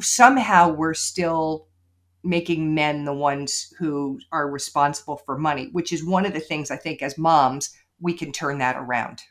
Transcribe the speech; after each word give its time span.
somehow 0.00 0.70
we're 0.70 0.94
still 0.94 1.68
making 2.22 2.74
men 2.74 3.04
the 3.04 3.14
ones 3.14 3.72
who 3.78 4.18
are 4.32 4.50
responsible 4.50 5.16
for 5.16 5.38
money, 5.38 5.68
which 5.72 5.92
is 5.92 6.04
one 6.04 6.26
of 6.26 6.32
the 6.32 6.40
things 6.40 6.70
I 6.70 6.76
think 6.76 7.02
as 7.02 7.16
moms, 7.16 7.70
we 8.00 8.12
can 8.12 8.32
turn 8.32 8.58
that 8.58 8.76
around. 8.76 9.22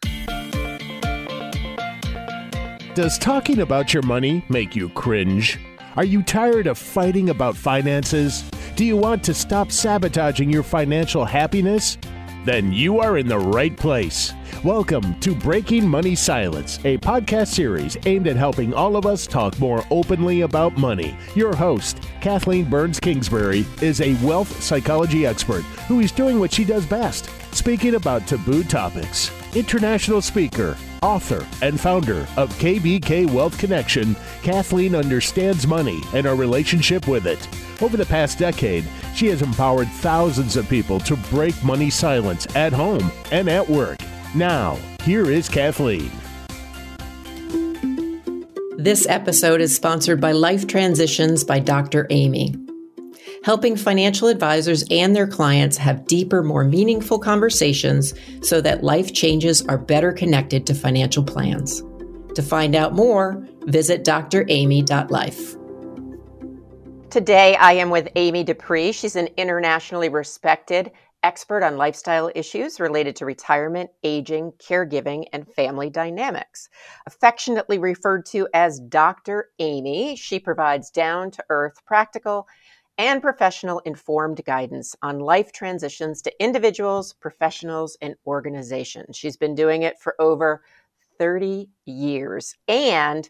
Does 2.95 3.17
talking 3.17 3.59
about 3.59 3.93
your 3.93 4.03
money 4.03 4.45
make 4.47 4.75
you 4.75 4.89
cringe? 4.89 5.59
Are 5.97 6.05
you 6.05 6.23
tired 6.23 6.67
of 6.67 6.77
fighting 6.77 7.29
about 7.29 7.57
finances? 7.57 8.49
Do 8.75 8.85
you 8.85 8.95
want 8.95 9.23
to 9.25 9.33
stop 9.33 9.71
sabotaging 9.71 10.49
your 10.49 10.63
financial 10.63 11.25
happiness? 11.25 11.97
Then 12.45 12.71
you 12.71 12.99
are 12.99 13.17
in 13.17 13.27
the 13.27 13.39
right 13.39 13.75
place. 13.75 14.31
Welcome 14.63 15.19
to 15.21 15.33
Breaking 15.33 15.87
Money 15.89 16.13
Silence, 16.13 16.77
a 16.85 16.95
podcast 16.99 17.47
series 17.47 17.97
aimed 18.05 18.27
at 18.27 18.35
helping 18.35 18.71
all 18.71 18.95
of 18.95 19.07
us 19.07 19.25
talk 19.25 19.57
more 19.57 19.83
openly 19.89 20.41
about 20.41 20.77
money. 20.77 21.17
Your 21.33 21.55
host, 21.55 22.03
Kathleen 22.21 22.69
Burns 22.69 22.99
Kingsbury, 22.99 23.65
is 23.81 23.99
a 23.99 24.13
wealth 24.23 24.61
psychology 24.61 25.25
expert 25.25 25.63
who 25.87 26.01
is 26.01 26.11
doing 26.11 26.39
what 26.39 26.53
she 26.53 26.63
does 26.63 26.85
best 26.85 27.31
speaking 27.51 27.95
about 27.95 28.27
taboo 28.27 28.63
topics. 28.63 29.31
International 29.55 30.21
speaker, 30.21 30.77
author, 31.01 31.47
and 31.63 31.79
founder 31.79 32.27
of 32.37 32.53
KBK 32.59 33.27
Wealth 33.31 33.57
Connection, 33.57 34.15
Kathleen 34.43 34.93
understands 34.93 35.65
money 35.65 35.99
and 36.13 36.27
our 36.27 36.35
relationship 36.35 37.07
with 37.07 37.25
it. 37.25 37.47
Over 37.81 37.97
the 37.97 38.05
past 38.05 38.39
decade, 38.39 38.85
she 39.13 39.27
has 39.27 39.41
empowered 39.41 39.89
thousands 39.89 40.55
of 40.55 40.69
people 40.69 40.99
to 41.01 41.15
break 41.29 41.61
money 41.63 41.89
silence 41.89 42.47
at 42.55 42.71
home 42.71 43.11
and 43.31 43.49
at 43.49 43.67
work. 43.67 43.99
Now, 44.33 44.77
here 45.03 45.29
is 45.29 45.49
Kathleen. 45.49 46.11
This 48.77 49.07
episode 49.07 49.61
is 49.61 49.75
sponsored 49.75 50.21
by 50.21 50.31
Life 50.31 50.67
Transitions 50.67 51.43
by 51.43 51.59
Dr. 51.59 52.07
Amy, 52.11 52.55
helping 53.43 53.75
financial 53.75 54.27
advisors 54.27 54.83
and 54.91 55.15
their 55.15 55.27
clients 55.27 55.77
have 55.77 56.05
deeper, 56.05 56.43
more 56.43 56.63
meaningful 56.63 57.17
conversations 57.17 58.13
so 58.41 58.61
that 58.61 58.83
life 58.83 59.13
changes 59.13 59.65
are 59.67 59.77
better 59.77 60.11
connected 60.11 60.67
to 60.67 60.75
financial 60.75 61.23
plans. 61.23 61.81
To 62.35 62.43
find 62.43 62.75
out 62.75 62.93
more, 62.93 63.47
visit 63.63 64.03
dramy.life. 64.03 65.55
Today, 67.15 67.55
I 67.55 67.71
am 67.71 67.91
with 67.91 68.09
Amy 68.17 68.43
D'Aprix. 68.43 68.93
She's 68.93 69.15
an 69.15 69.29
internationally 69.37 70.09
respected 70.09 70.91
expert 71.23 71.63
on 71.63 71.77
lifestyle 71.77 72.29
issues 72.35 72.77
related 72.81 73.15
to 73.15 73.25
retirement, 73.25 73.89
aging, 74.03 74.51
caregiving, 74.57 75.23
and 75.31 75.47
family 75.47 75.89
dynamics. 75.89 76.67
Affectionately 77.07 77.77
referred 77.79 78.25
to 78.25 78.49
as 78.53 78.81
Dr. 78.81 79.51
Amy, 79.59 80.17
she 80.17 80.39
provides 80.39 80.91
down 80.91 81.31
to 81.31 81.45
earth, 81.47 81.75
practical, 81.85 82.49
and 82.97 83.21
professional 83.21 83.79
informed 83.85 84.43
guidance 84.43 84.93
on 85.01 85.19
life 85.19 85.53
transitions 85.53 86.21
to 86.21 86.43
individuals, 86.43 87.13
professionals, 87.13 87.97
and 88.01 88.15
organizations. 88.27 89.15
She's 89.15 89.37
been 89.37 89.55
doing 89.55 89.83
it 89.83 89.97
for 90.01 90.15
over 90.19 90.63
30 91.17 91.69
years. 91.85 92.57
And 92.67 93.29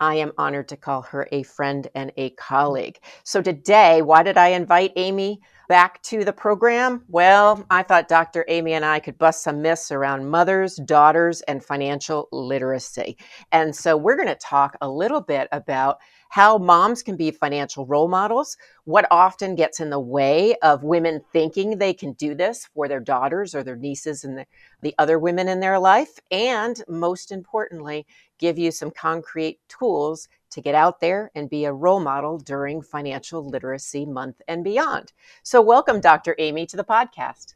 I 0.00 0.16
am 0.16 0.32
honored 0.38 0.68
to 0.68 0.76
call 0.76 1.02
her 1.02 1.28
a 1.32 1.42
friend 1.42 1.88
and 1.94 2.12
a 2.16 2.30
colleague. 2.30 2.98
So 3.24 3.42
today, 3.42 4.02
why 4.02 4.22
did 4.22 4.36
I 4.36 4.48
invite 4.48 4.92
Amy? 4.96 5.40
back 5.68 6.02
to 6.02 6.24
the 6.24 6.32
program? 6.32 7.04
Well, 7.08 7.64
I 7.70 7.82
thought 7.82 8.08
Dr. 8.08 8.44
Amy 8.48 8.72
and 8.72 8.84
I 8.84 8.98
could 9.00 9.18
bust 9.18 9.42
some 9.44 9.62
myths 9.62 9.92
around 9.92 10.28
mothers, 10.28 10.76
daughters, 10.76 11.42
and 11.42 11.62
financial 11.62 12.28
literacy. 12.32 13.18
And 13.52 13.76
so 13.76 13.96
we're 13.96 14.16
going 14.16 14.28
to 14.28 14.34
talk 14.34 14.76
a 14.80 14.88
little 14.88 15.20
bit 15.20 15.46
about 15.52 15.98
how 16.30 16.58
moms 16.58 17.02
can 17.02 17.16
be 17.16 17.30
financial 17.30 17.86
role 17.86 18.08
models, 18.08 18.56
what 18.84 19.06
often 19.10 19.54
gets 19.54 19.80
in 19.80 19.88
the 19.88 20.00
way 20.00 20.54
of 20.62 20.84
women 20.84 21.22
thinking 21.32 21.78
they 21.78 21.94
can 21.94 22.12
do 22.14 22.34
this 22.34 22.66
for 22.74 22.86
their 22.86 23.00
daughters 23.00 23.54
or 23.54 23.62
their 23.62 23.76
nieces 23.76 24.24
and 24.24 24.36
the, 24.36 24.46
the 24.82 24.94
other 24.98 25.18
women 25.18 25.48
in 25.48 25.60
their 25.60 25.78
life, 25.78 26.18
and 26.30 26.82
most 26.86 27.32
importantly, 27.32 28.06
give 28.38 28.58
you 28.58 28.70
some 28.70 28.90
concrete 28.90 29.58
tools 29.68 30.28
to 30.50 30.60
get 30.60 30.74
out 30.74 31.00
there 31.00 31.30
and 31.34 31.50
be 31.50 31.64
a 31.64 31.72
role 31.72 32.00
model 32.00 32.38
during 32.38 32.80
Financial 32.80 33.46
Literacy 33.46 34.06
Month 34.06 34.40
and 34.48 34.64
beyond. 34.64 35.12
So, 35.42 35.60
welcome, 35.60 36.00
Dr. 36.00 36.34
Amy, 36.38 36.66
to 36.66 36.76
the 36.76 36.84
podcast. 36.84 37.54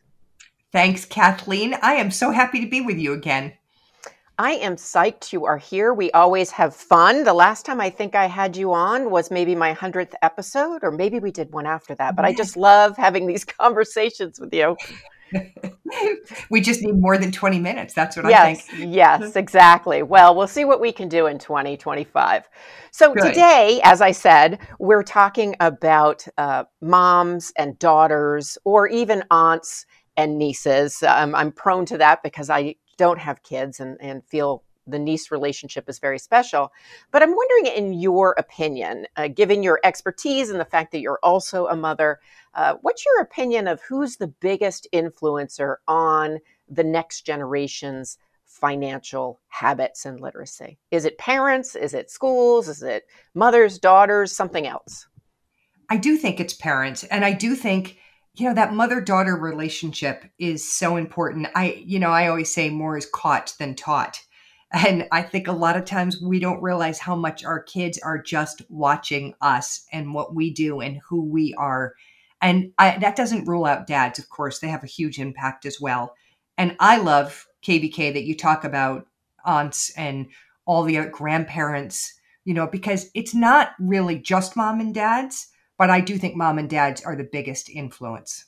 Thanks, 0.73 1.05
Kathleen. 1.05 1.75
I 1.83 1.95
am 1.95 2.11
so 2.11 2.31
happy 2.31 2.61
to 2.61 2.69
be 2.69 2.81
with 2.81 2.99
you 2.99 3.13
again. 3.13 3.53
I 4.39 4.53
am 4.53 4.77
psyched 4.77 5.33
you 5.33 5.45
are 5.45 5.59
here. 5.59 5.93
We 5.93 6.11
always 6.13 6.51
have 6.53 6.75
fun. 6.75 7.25
The 7.25 7.35
last 7.35 7.67
time 7.67 7.81
I 7.81 7.91
think 7.91 8.15
I 8.15 8.27
had 8.27 8.57
you 8.57 8.73
on 8.73 9.11
was 9.11 9.31
maybe 9.31 9.55
my 9.55 9.75
100th 9.75 10.15
episode, 10.23 10.83
or 10.83 10.91
maybe 10.91 11.19
we 11.19 11.31
did 11.31 11.53
one 11.53 11.67
after 11.67 11.95
that. 11.97 12.17
But 12.17 12.25
I 12.25 12.33
just 12.33 12.57
love 12.57 12.97
having 12.97 13.27
these 13.27 13.45
conversations 13.61 14.41
with 14.41 14.53
you. 14.55 14.77
we 16.51 16.61
just 16.61 16.83
need 16.83 16.95
more 16.95 17.19
than 17.19 17.33
20 17.33 17.59
minutes. 17.59 17.95
That's 17.95 18.17
what 18.17 18.27
yes, 18.27 18.69
I 18.69 18.77
think. 18.77 18.95
yes, 18.95 19.37
exactly. 19.37 20.03
Well, 20.03 20.35
we'll 20.35 20.47
see 20.47 20.65
what 20.65 20.81
we 20.81 20.93
can 20.93 21.09
do 21.09 21.27
in 21.27 21.39
2025. 21.39 22.49
So, 22.91 23.15
Good. 23.15 23.23
today, 23.23 23.81
as 23.85 24.01
I 24.01 24.13
said, 24.13 24.59
we're 24.79 25.03
talking 25.03 25.57
about 25.61 26.27
uh, 26.39 26.65
moms 26.81 27.53
and 27.57 27.79
daughters, 27.79 28.59
or 28.65 28.89
even 28.89 29.25
aunts 29.31 29.87
and 30.17 30.39
nieces. 30.39 31.03
Um, 31.03 31.35
I'm 31.35 31.53
prone 31.53 31.87
to 31.87 31.99
that 31.99 32.23
because 32.23 32.51
I 32.51 32.77
don't 32.99 33.19
have 33.19 33.43
kids 33.43 33.81
and, 33.81 33.97
and 34.01 34.25
feel 34.27 34.65
the 34.87 34.99
niece 34.99 35.31
relationship 35.31 35.89
is 35.89 35.99
very 35.99 36.19
special. 36.19 36.73
But 37.11 37.23
I'm 37.23 37.35
wondering, 37.35 37.77
in 37.77 37.93
your 37.93 38.35
opinion, 38.39 39.07
uh, 39.17 39.29
given 39.29 39.63
your 39.63 39.81
expertise 39.85 40.51
and 40.51 40.61
the 40.61 40.65
fact 40.65 40.93
that 40.93 41.01
you're 41.01 41.21
also 41.23 41.67
a 41.67 41.77
mother, 41.77 42.21
uh, 42.55 42.75
what's 42.83 43.05
your 43.05 43.21
opinion 43.21 43.69
of 43.69 43.81
who's 43.83 44.17
the 44.17 44.29
biggest 44.29 44.87
influencer 44.93 45.77
on 45.87 46.39
the 46.69 46.85
next 46.85 47.23
generation's 47.23 48.19
financial 48.45 49.41
habits 49.49 50.05
and 50.05 50.21
literacy? 50.21 50.79
Is 50.91 51.05
it 51.05 51.19
parents? 51.19 51.75
Is 51.75 51.95
it 51.95 52.11
schools? 52.11 52.69
Is 52.69 52.83
it 52.83 53.05
mothers, 53.35 53.79
daughters, 53.79 54.33
something 54.33 54.67
else? 54.67 55.07
I 55.89 55.97
do 55.97 56.17
think 56.17 56.41
it's 56.41 56.55
parents. 56.55 57.05
And 57.05 57.25
I 57.25 57.33
do 57.33 57.55
think 57.55 57.99
you 58.35 58.49
know 58.49 58.55
that 58.55 58.73
mother 58.73 59.01
daughter 59.01 59.37
relationship 59.37 60.25
is 60.39 60.67
so 60.67 60.97
important 60.97 61.49
i 61.55 61.83
you 61.85 61.99
know 61.99 62.11
i 62.11 62.29
always 62.29 62.53
say 62.53 62.71
more 62.71 62.97
is 62.97 63.07
caught 63.07 63.55
than 63.59 63.75
taught 63.75 64.23
and 64.73 65.07
I 65.13 65.23
think 65.23 65.49
a 65.49 65.53
lot 65.53 65.77
of 65.77 65.85
times 65.85 66.21
we 66.21 66.39
don't 66.39 66.63
realize 66.63 66.99
how 66.99 67.15
much 67.15 67.45
our 67.45 67.63
kids 67.63 67.99
are 67.99 68.21
just 68.21 68.63
watching 68.71 69.35
us 69.41 69.87
and 69.93 70.15
what 70.15 70.35
we 70.35 70.51
do 70.53 70.81
and 70.81 71.01
who 71.09 71.25
we 71.25 71.55
are. 71.55 71.95
And 72.41 72.73
I, 72.79 72.99
that 72.99 73.17
doesn't 73.17 73.47
rule 73.47 73.67
out 73.67 73.87
dads, 73.87 74.19
of 74.19 74.29
course, 74.31 74.59
they 74.59 74.69
have 74.69 74.83
a 74.83 74.89
huge 74.89 75.19
impact 75.19 75.67
as 75.67 75.81
well. 75.81 76.15
And 76.59 76.77
I 76.81 76.99
love 76.99 77.47
KBK 77.63 78.13
that 78.15 78.25
you 78.25 78.37
talk 78.37 78.65
about 78.65 79.07
aunts 79.45 79.91
and 79.97 80.27
all 80.65 80.83
the 80.85 81.07
grandparents, 81.07 82.15
you 82.45 82.55
know, 82.55 82.67
because 82.67 83.11
it's 83.15 83.35
not 83.35 83.73
really 83.79 84.19
just 84.19 84.57
mom 84.57 84.81
and 84.81 84.95
dads, 84.95 85.49
but 85.79 85.91
I 85.91 86.01
do 86.01 86.17
think 86.17 86.37
mom 86.37 86.59
and 86.59 86.69
dads 86.69 87.03
are 87.03 87.17
the 87.17 87.29
biggest 87.31 87.69
influence. 87.69 88.47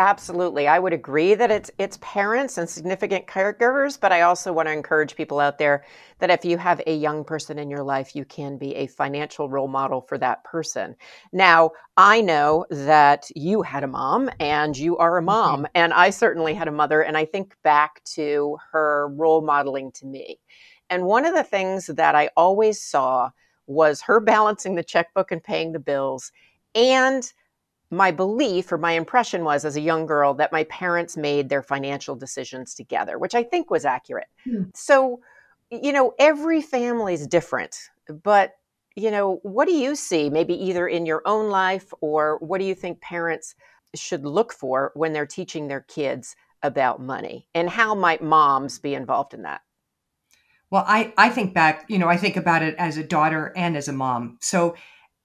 Absolutely. 0.00 0.66
I 0.66 0.78
would 0.78 0.94
agree 0.94 1.34
that 1.34 1.50
it's 1.50 1.70
it's 1.76 1.98
parents 2.00 2.56
and 2.56 2.66
significant 2.66 3.26
caregivers, 3.26 4.00
but 4.00 4.12
I 4.12 4.22
also 4.22 4.50
want 4.50 4.66
to 4.66 4.72
encourage 4.72 5.14
people 5.14 5.40
out 5.40 5.58
there 5.58 5.84
that 6.20 6.30
if 6.30 6.42
you 6.42 6.56
have 6.56 6.80
a 6.86 6.96
young 6.96 7.22
person 7.22 7.58
in 7.58 7.68
your 7.68 7.82
life, 7.82 8.16
you 8.16 8.24
can 8.24 8.56
be 8.56 8.74
a 8.76 8.86
financial 8.86 9.50
role 9.50 9.68
model 9.68 10.00
for 10.00 10.16
that 10.16 10.42
person. 10.42 10.96
Now, 11.34 11.72
I 11.98 12.22
know 12.22 12.64
that 12.70 13.28
you 13.36 13.60
had 13.60 13.84
a 13.84 13.88
mom 13.88 14.30
and 14.40 14.74
you 14.74 14.96
are 14.96 15.18
a 15.18 15.22
mom, 15.22 15.64
mm-hmm. 15.64 15.72
and 15.74 15.92
I 15.92 16.08
certainly 16.08 16.54
had 16.54 16.66
a 16.66 16.72
mother 16.72 17.02
and 17.02 17.14
I 17.14 17.26
think 17.26 17.54
back 17.62 18.02
to 18.14 18.56
her 18.72 19.08
role 19.08 19.42
modeling 19.42 19.92
to 19.96 20.06
me. 20.06 20.40
And 20.88 21.04
one 21.04 21.26
of 21.26 21.34
the 21.34 21.44
things 21.44 21.88
that 21.88 22.14
I 22.14 22.30
always 22.38 22.80
saw 22.80 23.32
was 23.66 24.00
her 24.00 24.18
balancing 24.34 24.76
the 24.76 24.82
checkbook 24.82 25.30
and 25.30 25.44
paying 25.44 25.72
the 25.72 25.78
bills 25.78 26.32
and 26.74 27.30
my 27.90 28.10
belief 28.10 28.70
or 28.70 28.78
my 28.78 28.92
impression 28.92 29.44
was 29.44 29.64
as 29.64 29.76
a 29.76 29.80
young 29.80 30.06
girl 30.06 30.34
that 30.34 30.52
my 30.52 30.64
parents 30.64 31.16
made 31.16 31.48
their 31.48 31.62
financial 31.62 32.14
decisions 32.14 32.74
together, 32.74 33.18
which 33.18 33.34
I 33.34 33.42
think 33.42 33.70
was 33.70 33.84
accurate. 33.84 34.28
Hmm. 34.44 34.64
So, 34.74 35.20
you 35.70 35.92
know, 35.92 36.14
every 36.18 36.62
family 36.62 37.14
is 37.14 37.26
different, 37.26 37.76
but 38.22 38.54
you 38.96 39.10
know, 39.10 39.38
what 39.42 39.66
do 39.66 39.72
you 39.72 39.94
see 39.94 40.30
maybe 40.30 40.54
either 40.54 40.86
in 40.88 41.06
your 41.06 41.22
own 41.24 41.48
life 41.48 41.92
or 42.00 42.38
what 42.38 42.58
do 42.58 42.64
you 42.64 42.74
think 42.74 43.00
parents 43.00 43.54
should 43.94 44.24
look 44.24 44.52
for 44.52 44.92
when 44.94 45.12
they're 45.12 45.26
teaching 45.26 45.68
their 45.68 45.80
kids 45.80 46.36
about 46.62 47.00
money? 47.00 47.46
And 47.54 47.70
how 47.70 47.94
might 47.94 48.22
moms 48.22 48.78
be 48.78 48.94
involved 48.94 49.32
in 49.32 49.42
that? 49.42 49.62
Well, 50.70 50.84
I, 50.86 51.12
I 51.16 51.30
think 51.30 51.54
back, 51.54 51.86
you 51.88 51.98
know, 51.98 52.08
I 52.08 52.16
think 52.16 52.36
about 52.36 52.62
it 52.62 52.74
as 52.78 52.96
a 52.96 53.04
daughter 53.04 53.52
and 53.56 53.76
as 53.76 53.88
a 53.88 53.92
mom. 53.92 54.38
So, 54.40 54.76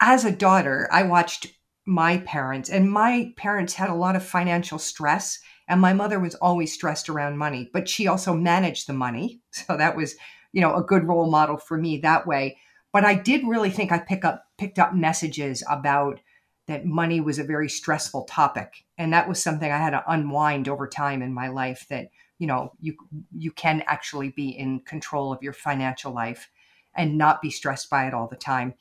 as 0.02 0.26
a 0.26 0.32
daughter, 0.32 0.90
I 0.92 1.04
watched 1.04 1.48
my 1.86 2.18
parents 2.20 2.70
and 2.70 2.92
my 2.92 3.32
parents 3.38 3.74
had 3.74 3.90
a 3.90 3.96
lot 3.96 4.16
of 4.16 4.24
financial 4.24 4.80
stress 4.80 5.40
and 5.68 5.80
my 5.80 5.94
mother 5.94 6.20
was 6.20 6.36
always 6.36 6.74
stressed 6.74 7.10
around 7.10 7.38
money 7.38 7.70
but 7.74 7.88
she 7.88 8.08
also 8.08 8.34
managed 8.34 8.88
the 8.88 8.94
money. 8.94 9.42
So 9.52 9.78
that 9.78 9.96
was 9.96 10.16
you 10.52 10.62
know 10.62 10.76
a 10.76 10.84
good 10.84 11.08
role 11.08 11.30
model 11.30 11.58
for 11.58 11.78
me 11.78 11.98
that 12.00 12.28
way. 12.28 12.58
But 12.92 13.06
i 13.06 13.14
did 13.14 13.46
really 13.46 13.70
think 13.70 13.92
i 13.92 14.00
pick 14.00 14.26
up 14.26 14.46
picked 14.58 14.80
up 14.80 14.94
messages 14.94 15.64
about 15.70 16.20
that 16.68 16.86
money 16.86 17.22
was 17.22 17.38
a 17.38 17.44
very 17.44 17.70
stressful 17.70 18.24
topic 18.24 18.86
and 18.98 19.14
that 19.14 19.28
was 19.30 19.42
something 19.42 19.72
i 19.72 19.78
had 19.78 19.92
to 19.92 20.04
unwind 20.08 20.68
over 20.68 20.88
time 20.88 21.22
in 21.22 21.34
my 21.34 21.50
life 21.50 21.86
that 21.90 22.10
you 22.40 22.48
know 22.48 22.72
you 22.82 22.96
you 23.38 23.52
can 23.52 23.84
actually 23.88 24.30
be 24.30 24.50
in 24.50 24.80
control 24.82 25.32
of 25.32 25.44
your 25.44 25.54
financial 25.54 26.14
life 26.14 26.50
and 26.96 27.18
not 27.18 27.42
be 27.42 27.50
stressed 27.50 27.90
by 27.90 28.08
it 28.08 28.14
all 28.14 28.28
the 28.28 28.38
time. 28.38 28.74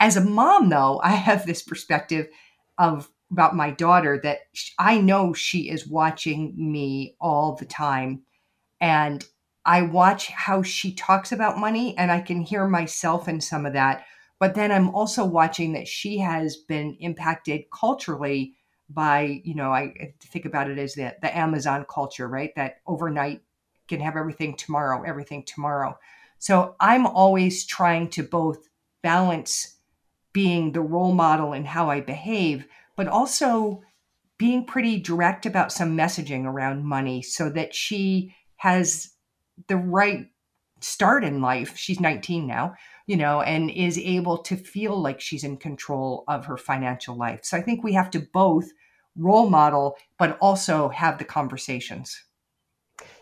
As 0.00 0.16
a 0.16 0.24
mom 0.24 0.68
though 0.68 1.00
i 1.02 1.10
have 1.10 1.46
this 1.46 1.62
perspective 1.62 2.28
of 2.80 3.10
about 3.30 3.54
my 3.54 3.70
daughter 3.70 4.18
that 4.24 4.40
i 4.80 4.98
know 5.00 5.32
she 5.32 5.70
is 5.70 5.86
watching 5.86 6.54
me 6.56 7.14
all 7.20 7.54
the 7.54 7.66
time. 7.66 8.22
And 8.80 9.24
i 9.64 9.82
watch 9.82 10.28
how 10.28 10.62
she 10.62 10.94
talks 10.94 11.32
about 11.32 11.58
money 11.58 11.96
and 11.98 12.10
i 12.10 12.20
can 12.20 12.40
hear 12.40 12.66
myself 12.66 13.28
in 13.28 13.40
some 13.40 13.66
of 13.66 13.74
that. 13.74 14.04
But 14.40 14.54
then 14.54 14.72
i'm 14.72 14.94
also 14.94 15.24
watching 15.24 15.72
that 15.74 15.86
she 15.86 16.18
has 16.18 16.56
been 16.56 16.96
impacted 17.00 17.64
culturally 17.72 18.54
by 18.88 19.42
you 19.44 19.54
know 19.54 19.72
i 19.72 20.14
think 20.20 20.46
about 20.46 20.70
it 20.70 20.78
as 20.78 20.94
the, 20.94 21.14
the 21.22 21.36
amazon 21.36 21.86
culture 21.88 22.28
right? 22.28 22.54
That 22.56 22.78
overnight 22.86 23.42
can 23.88 24.00
have 24.00 24.16
everything 24.16 24.56
tomorrow 24.56 25.02
everything 25.02 25.44
tomorrow. 25.44 25.98
So 26.38 26.74
i'm 26.80 27.06
always 27.06 27.66
trying 27.66 28.08
to 28.10 28.22
both 28.22 28.68
balance 29.02 29.76
being 30.32 30.72
the 30.72 30.80
role 30.80 31.12
model 31.12 31.52
in 31.52 31.64
how 31.64 31.90
i 31.90 32.00
behave 32.00 32.66
but 32.96 33.08
also 33.08 33.82
being 34.38 34.64
pretty 34.64 34.98
direct 34.98 35.44
about 35.46 35.72
some 35.72 35.96
messaging 35.96 36.44
around 36.44 36.84
money 36.84 37.22
so 37.22 37.50
that 37.50 37.74
she 37.74 38.34
has 38.56 39.12
the 39.68 39.76
right 39.76 40.28
start 40.80 41.24
in 41.24 41.42
life 41.42 41.76
she's 41.76 42.00
19 42.00 42.46
now 42.46 42.74
you 43.06 43.16
know 43.16 43.42
and 43.42 43.70
is 43.70 43.98
able 43.98 44.38
to 44.38 44.56
feel 44.56 45.00
like 45.00 45.20
she's 45.20 45.44
in 45.44 45.56
control 45.56 46.24
of 46.26 46.46
her 46.46 46.56
financial 46.56 47.16
life 47.16 47.40
so 47.42 47.56
i 47.56 47.60
think 47.60 47.84
we 47.84 47.92
have 47.92 48.10
to 48.10 48.20
both 48.32 48.70
role 49.16 49.48
model, 49.48 49.96
but 50.18 50.38
also 50.40 50.88
have 50.88 51.18
the 51.18 51.24
conversations. 51.24 52.24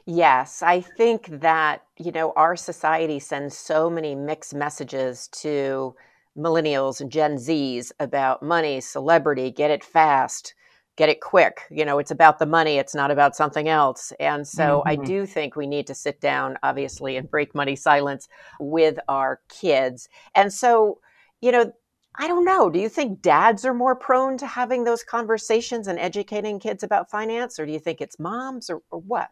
Yes, 0.07 0.63
I 0.63 0.81
think 0.81 1.27
that, 1.41 1.83
you 1.99 2.13
know, 2.13 2.33
our 2.35 2.57
society 2.57 3.19
sends 3.19 3.57
so 3.57 3.91
many 3.91 4.15
mixed 4.15 4.55
messages 4.55 5.29
to 5.29 5.95
millennials 6.39 7.01
and 7.01 7.11
Gen 7.11 7.37
Zs 7.37 7.91
about 7.99 8.43
money, 8.43 8.81
celebrity, 8.81 9.51
get 9.51 9.71
it 9.71 9.83
fast, 9.83 10.55
get 10.97 11.09
it 11.09 11.21
quick. 11.21 11.63
You 11.71 11.85
know, 11.85 11.99
it's 11.99 12.11
about 12.11 12.39
the 12.39 12.47
money, 12.47 12.79
it's 12.79 12.95
not 12.95 13.11
about 13.11 13.37
something 13.37 13.69
else. 13.69 14.13
And 14.19 14.47
so 14.47 14.79
mm-hmm. 14.79 14.89
I 14.89 14.97
do 14.97 15.27
think 15.27 15.57
we 15.57 15.67
need 15.67 15.87
to 15.89 15.95
sit 15.95 16.21
down, 16.21 16.57
obviously, 16.63 17.17
and 17.17 17.31
break 17.31 17.55
money 17.55 17.77
silence 17.77 18.29
with 18.61 18.99
our 19.09 19.41
kids. 19.49 20.09
And 20.35 20.53
so, 20.53 21.01
you 21.41 21.53
know, 21.53 21.73
I 22.21 22.27
don't 22.27 22.45
know. 22.45 22.69
Do 22.69 22.81
you 22.81 22.89
think 22.89 23.23
dads 23.23 23.65
are 23.65 23.75
more 23.75 23.95
prone 23.95 24.39
to 24.39 24.47
having 24.47 24.83
those 24.83 25.05
conversations 25.05 25.87
and 25.87 26.01
educating 26.01 26.59
kids 26.59 26.83
about 26.83 27.11
finance, 27.11 27.61
or 27.61 27.67
do 27.67 27.73
you 27.73 27.79
think 27.79 28.01
it's 28.01 28.19
moms, 28.19 28.69
or, 28.69 28.83
or 28.91 28.99
what? 29.01 29.31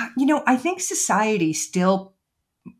Uh, 0.00 0.08
you 0.16 0.26
know, 0.26 0.44
I 0.46 0.56
think 0.56 0.80
society 0.80 1.52
still 1.52 2.14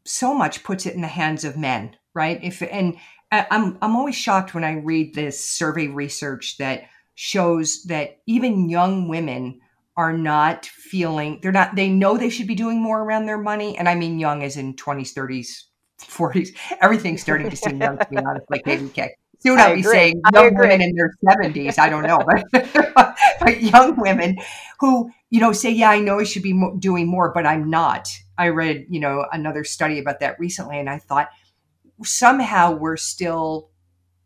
so 0.05 0.35
much 0.35 0.63
puts 0.63 0.87
it 0.87 0.95
in 0.95 1.01
the 1.01 1.09
hands 1.09 1.43
of 1.43 1.57
men, 1.57 1.97
right? 2.15 2.39
If 2.45 2.63
and 2.63 2.97
I'm 3.33 3.79
I'm 3.81 3.97
always 3.97 4.17
shocked 4.17 4.55
when 4.55 4.65
I 4.65 4.75
read 4.75 5.15
this 5.15 5.45
survey 5.45 5.87
research 5.87 6.57
that 6.59 6.85
shows 7.15 7.85
that 7.85 8.19
even 8.27 8.69
young 8.69 9.09
women 9.09 9.61
are 9.97 10.13
not 10.13 10.65
feeling 10.67 11.39
they're 11.43 11.53
not 11.53 11.77
they 11.77 11.89
know 11.89 12.17
they 12.17 12.31
should 12.31 12.47
be 12.47 12.55
doing 12.55 12.81
more 12.81 13.03
around 13.03 13.27
their 13.27 13.39
money. 13.39 13.77
And 13.77 13.89
i 13.89 13.95
mean 13.95 14.19
young 14.19 14.43
as 14.43 14.57
in 14.57 14.75
20s 14.75 15.13
30s 15.13 15.65
40s 16.01 16.57
everything's 16.81 17.21
starting 17.21 17.51
to 17.51 17.57
seem 17.57 17.81
young 17.81 17.99
to 17.99 18.07
be 18.07 18.17
honest 18.17 18.47
like 18.51 18.65
baby 18.65 18.89
K 18.89 19.15
soon 19.41 19.59
I'll 19.59 19.75
be 19.75 19.83
saying? 19.83 20.21
Young 20.33 20.55
women 20.55 20.83
in 20.83 20.95
their 20.95 21.11
70s. 21.25 21.79
I 21.79 21.89
don't 21.89 22.07
know, 22.07 22.23
but, 22.27 23.17
but 23.41 23.63
young 23.63 23.97
women 23.97 24.37
who, 24.79 25.11
you 25.31 25.41
know, 25.41 25.53
say, 25.53 25.71
yeah, 25.71 25.91
I 25.91 26.01
know 26.01 26.21
I 26.21 26.25
should 26.25 26.43
be 26.43 26.53
mo- 26.53 26.77
doing 26.79 27.07
more, 27.07 27.33
but 27.33 27.47
I'm 27.47 27.69
not. 27.69 28.09
I 28.39 28.49
read, 28.49 28.87
you 28.89 29.01
know, 29.01 29.27
another 29.33 29.65
study 29.65 29.99
about 29.99 30.21
that 30.21 30.39
recently, 30.39 30.79
and 30.79 30.89
I 30.89 30.99
thought 30.99 31.31
somehow 32.03 32.73
we're 32.73 32.97
still 32.97 33.71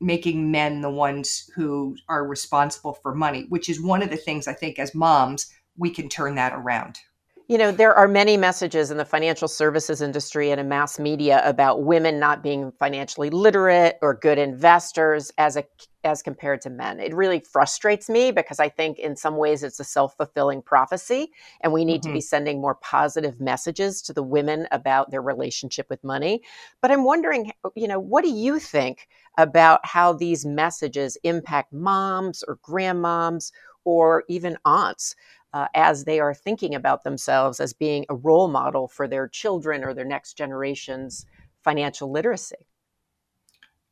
making 0.00 0.50
men 0.50 0.80
the 0.80 0.90
ones 0.90 1.50
who 1.54 1.96
are 2.08 2.26
responsible 2.26 2.94
for 2.94 3.14
money, 3.14 3.46
which 3.48 3.68
is 3.68 3.80
one 3.80 4.02
of 4.02 4.10
the 4.10 4.16
things 4.16 4.46
I 4.46 4.52
think 4.52 4.78
as 4.78 4.94
moms, 4.94 5.52
we 5.76 5.90
can 5.90 6.08
turn 6.08 6.34
that 6.36 6.52
around. 6.52 6.98
You 7.46 7.58
know, 7.58 7.70
there 7.70 7.94
are 7.94 8.08
many 8.08 8.38
messages 8.38 8.90
in 8.90 8.96
the 8.96 9.04
financial 9.04 9.48
services 9.48 10.00
industry 10.00 10.50
and 10.50 10.58
in 10.58 10.66
mass 10.66 10.98
media 10.98 11.42
about 11.44 11.82
women 11.82 12.18
not 12.18 12.42
being 12.42 12.72
financially 12.78 13.28
literate 13.28 13.98
or 14.00 14.14
good 14.14 14.38
investors 14.38 15.30
as 15.36 15.56
a 15.56 15.64
as 16.04 16.22
compared 16.22 16.60
to 16.62 16.70
men. 16.70 17.00
It 17.00 17.14
really 17.14 17.40
frustrates 17.40 18.08
me 18.08 18.30
because 18.30 18.60
I 18.60 18.68
think 18.68 18.98
in 18.98 19.16
some 19.16 19.36
ways 19.36 19.62
it's 19.62 19.80
a 19.80 19.84
self-fulfilling 19.84 20.62
prophecy 20.62 21.32
and 21.62 21.72
we 21.72 21.84
need 21.84 22.02
mm-hmm. 22.02 22.10
to 22.10 22.14
be 22.14 22.20
sending 22.20 22.60
more 22.60 22.74
positive 22.76 23.40
messages 23.40 24.02
to 24.02 24.12
the 24.12 24.22
women 24.22 24.66
about 24.70 25.10
their 25.10 25.22
relationship 25.22 25.88
with 25.88 26.04
money. 26.04 26.42
But 26.82 26.90
I'm 26.90 27.04
wondering, 27.04 27.52
you 27.74 27.88
know, 27.88 27.98
what 27.98 28.22
do 28.22 28.30
you 28.30 28.58
think 28.58 29.08
about 29.38 29.80
how 29.84 30.12
these 30.12 30.44
messages 30.44 31.16
impact 31.24 31.72
moms 31.72 32.42
or 32.46 32.58
grandmoms 32.58 33.52
or 33.84 34.24
even 34.28 34.56
aunts 34.64 35.14
uh, 35.54 35.68
as 35.72 36.04
they 36.04 36.18
are 36.18 36.34
thinking 36.34 36.74
about 36.74 37.04
themselves 37.04 37.60
as 37.60 37.72
being 37.72 38.04
a 38.08 38.14
role 38.16 38.48
model 38.48 38.88
for 38.88 39.06
their 39.06 39.28
children 39.28 39.84
or 39.84 39.94
their 39.94 40.04
next 40.04 40.34
generation's 40.34 41.24
financial 41.62 42.10
literacy. 42.10 42.66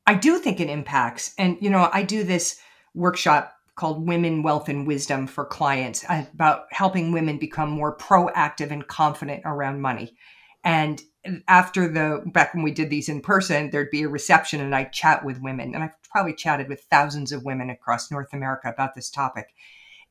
I 0.04 0.14
do 0.14 0.38
think 0.38 0.58
it 0.58 0.68
impacts. 0.68 1.32
And, 1.38 1.56
you 1.60 1.70
know, 1.70 1.88
I 1.92 2.02
do 2.02 2.24
this 2.24 2.60
workshop 2.94 3.54
called 3.76 4.06
Women, 4.06 4.42
Wealth, 4.42 4.68
and 4.68 4.88
Wisdom 4.88 5.28
for 5.28 5.44
clients 5.44 6.04
about 6.10 6.64
helping 6.72 7.12
women 7.12 7.38
become 7.38 7.70
more 7.70 7.96
proactive 7.96 8.72
and 8.72 8.86
confident 8.88 9.42
around 9.44 9.80
money. 9.80 10.16
And 10.64 11.00
after 11.46 11.86
the 11.86 12.24
back 12.26 12.54
when 12.54 12.64
we 12.64 12.72
did 12.72 12.90
these 12.90 13.08
in 13.08 13.20
person, 13.20 13.70
there'd 13.70 13.90
be 13.90 14.02
a 14.02 14.08
reception 14.08 14.60
and 14.60 14.74
I'd 14.74 14.92
chat 14.92 15.24
with 15.24 15.40
women. 15.40 15.76
And 15.76 15.84
I've 15.84 16.02
probably 16.02 16.34
chatted 16.34 16.68
with 16.68 16.82
thousands 16.90 17.30
of 17.30 17.44
women 17.44 17.70
across 17.70 18.10
North 18.10 18.32
America 18.32 18.68
about 18.68 18.96
this 18.96 19.08
topic 19.08 19.54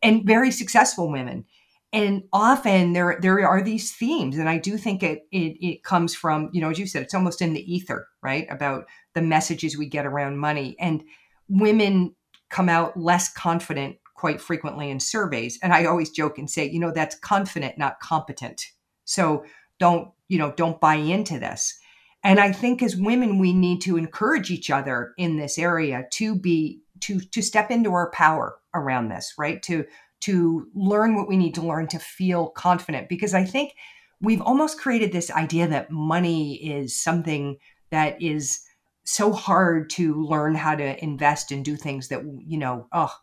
and 0.02 0.26
very 0.26 0.52
successful 0.52 1.12
women. 1.12 1.46
And 1.94 2.24
often 2.32 2.94
there 2.94 3.20
there 3.22 3.46
are 3.46 3.62
these 3.62 3.92
themes, 3.92 4.38
and 4.38 4.48
I 4.48 4.58
do 4.58 4.78
think 4.78 5.04
it, 5.04 5.28
it 5.32 5.58
it 5.60 5.84
comes 5.84 6.16
from 6.16 6.50
you 6.54 6.62
know 6.62 6.70
as 6.70 6.80
you 6.80 6.88
said, 6.88 7.04
it's 7.04 7.14
almost 7.14 7.42
in 7.42 7.54
the 7.54 7.74
ether, 7.74 8.08
right? 8.24 8.48
About 8.50 8.86
the 9.14 9.22
messages 9.22 9.78
we 9.78 9.88
get 9.88 10.06
around 10.06 10.38
money, 10.38 10.78
and 10.80 11.04
women 11.50 12.16
come 12.50 12.70
out 12.70 12.98
less 12.98 13.32
confident 13.32 13.98
quite 14.16 14.40
frequently 14.40 14.90
in 14.90 15.00
surveys. 15.00 15.58
And 15.62 15.74
I 15.74 15.86
always 15.86 16.12
joke 16.12 16.38
and 16.38 16.50
say, 16.50 16.70
you 16.70 16.80
know, 16.80 16.92
that's 16.92 17.16
confident, 17.16 17.78
not 17.78 18.00
competent. 18.00 18.68
So 19.04 19.44
don't 19.80 20.12
you 20.30 20.38
know 20.38 20.54
don't 20.56 20.80
buy 20.80 20.96
into 20.96 21.40
this. 21.40 21.78
And 22.24 22.40
I 22.40 22.52
think 22.52 22.84
as 22.84 22.96
women, 22.96 23.40
we 23.40 23.52
need 23.52 23.82
to 23.82 23.98
encourage 23.98 24.52
each 24.52 24.70
other 24.70 25.14
in 25.18 25.38
this 25.38 25.58
area 25.58 26.06
to 26.14 26.36
be 26.36 26.82
to 27.02 27.20
to 27.20 27.42
step 27.42 27.70
into 27.70 27.92
our 27.92 28.12
power 28.12 28.61
around 28.74 29.10
this, 29.10 29.34
right? 29.38 29.62
To 29.64 29.86
to 30.22 30.68
learn 30.76 31.16
what 31.16 31.28
we 31.28 31.36
need 31.36 31.56
to 31.56 31.62
learn 31.62 31.88
to 31.88 32.00
feel 32.00 32.50
confident 32.50 33.10
because 33.10 33.34
I 33.34 33.44
think 33.44 33.74
we've 34.22 34.42
almost 34.42 34.80
created 34.80 35.12
this 35.12 35.32
idea 35.32 35.68
that 35.68 35.90
money 35.90 36.56
is 36.56 37.02
something 37.02 37.58
that 37.90 38.22
is 38.22 38.62
so 39.04 39.34
hard 39.34 39.90
to 39.90 40.22
learn 40.24 40.54
how 40.54 40.76
to 40.76 41.04
invest 41.04 41.52
and 41.52 41.66
do 41.66 41.76
things 41.76 42.10
that 42.10 42.22
you 42.46 42.58
know, 42.58 42.88
oh, 42.94 43.14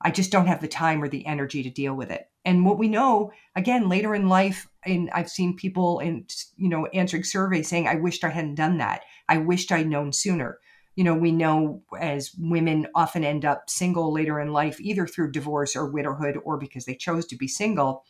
I 0.00 0.10
just 0.10 0.30
don't 0.30 0.46
have 0.46 0.60
the 0.60 0.68
time 0.68 1.02
or 1.02 1.08
the 1.08 1.26
energy 1.26 1.62
to 1.62 1.70
deal 1.70 1.94
with 1.94 2.10
it. 2.10 2.26
And 2.44 2.64
what 2.64 2.78
we 2.78 2.88
know, 2.88 3.32
again, 3.56 3.88
later 3.88 4.14
in 4.14 4.28
life, 4.28 4.68
and 4.84 5.10
I've 5.10 5.30
seen 5.30 5.56
people 5.56 5.98
in, 6.00 6.26
you 6.56 6.68
know, 6.68 6.86
answering 6.86 7.24
surveys 7.24 7.68
saying, 7.68 7.88
I 7.88 7.96
wished 7.96 8.22
I 8.22 8.28
hadn't 8.28 8.56
done 8.56 8.78
that. 8.78 9.02
I 9.28 9.38
wished 9.38 9.72
I'd 9.72 9.88
known 9.88 10.12
sooner 10.12 10.58
you 10.96 11.04
know, 11.04 11.14
we 11.14 11.32
know 11.32 11.82
as 11.98 12.32
women 12.38 12.86
often 12.94 13.24
end 13.24 13.44
up 13.44 13.68
single 13.68 14.12
later 14.12 14.40
in 14.40 14.52
life, 14.52 14.80
either 14.80 15.06
through 15.06 15.32
divorce 15.32 15.74
or 15.74 15.90
widowhood 15.90 16.38
or 16.44 16.56
because 16.56 16.84
they 16.84 16.94
chose 16.94 17.26
to 17.26 17.36
be 17.36 17.48
single, 17.48 18.04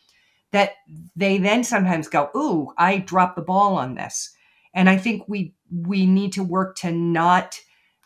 that 0.53 0.73
they 1.17 1.39
then 1.39 1.65
sometimes 1.65 2.09
go, 2.09 2.31
Ooh, 2.37 2.73
I 2.77 2.99
dropped 2.99 3.37
the 3.37 3.43
ball 3.43 3.77
on 3.77 3.95
this. 3.95 4.35
And 4.75 4.91
I 4.91 4.97
think 4.97 5.25
we 5.29 5.55
we 5.71 6.07
need 6.07 6.33
to 6.35 6.45
work 6.45 6.77
to 6.77 6.93
not 6.93 7.59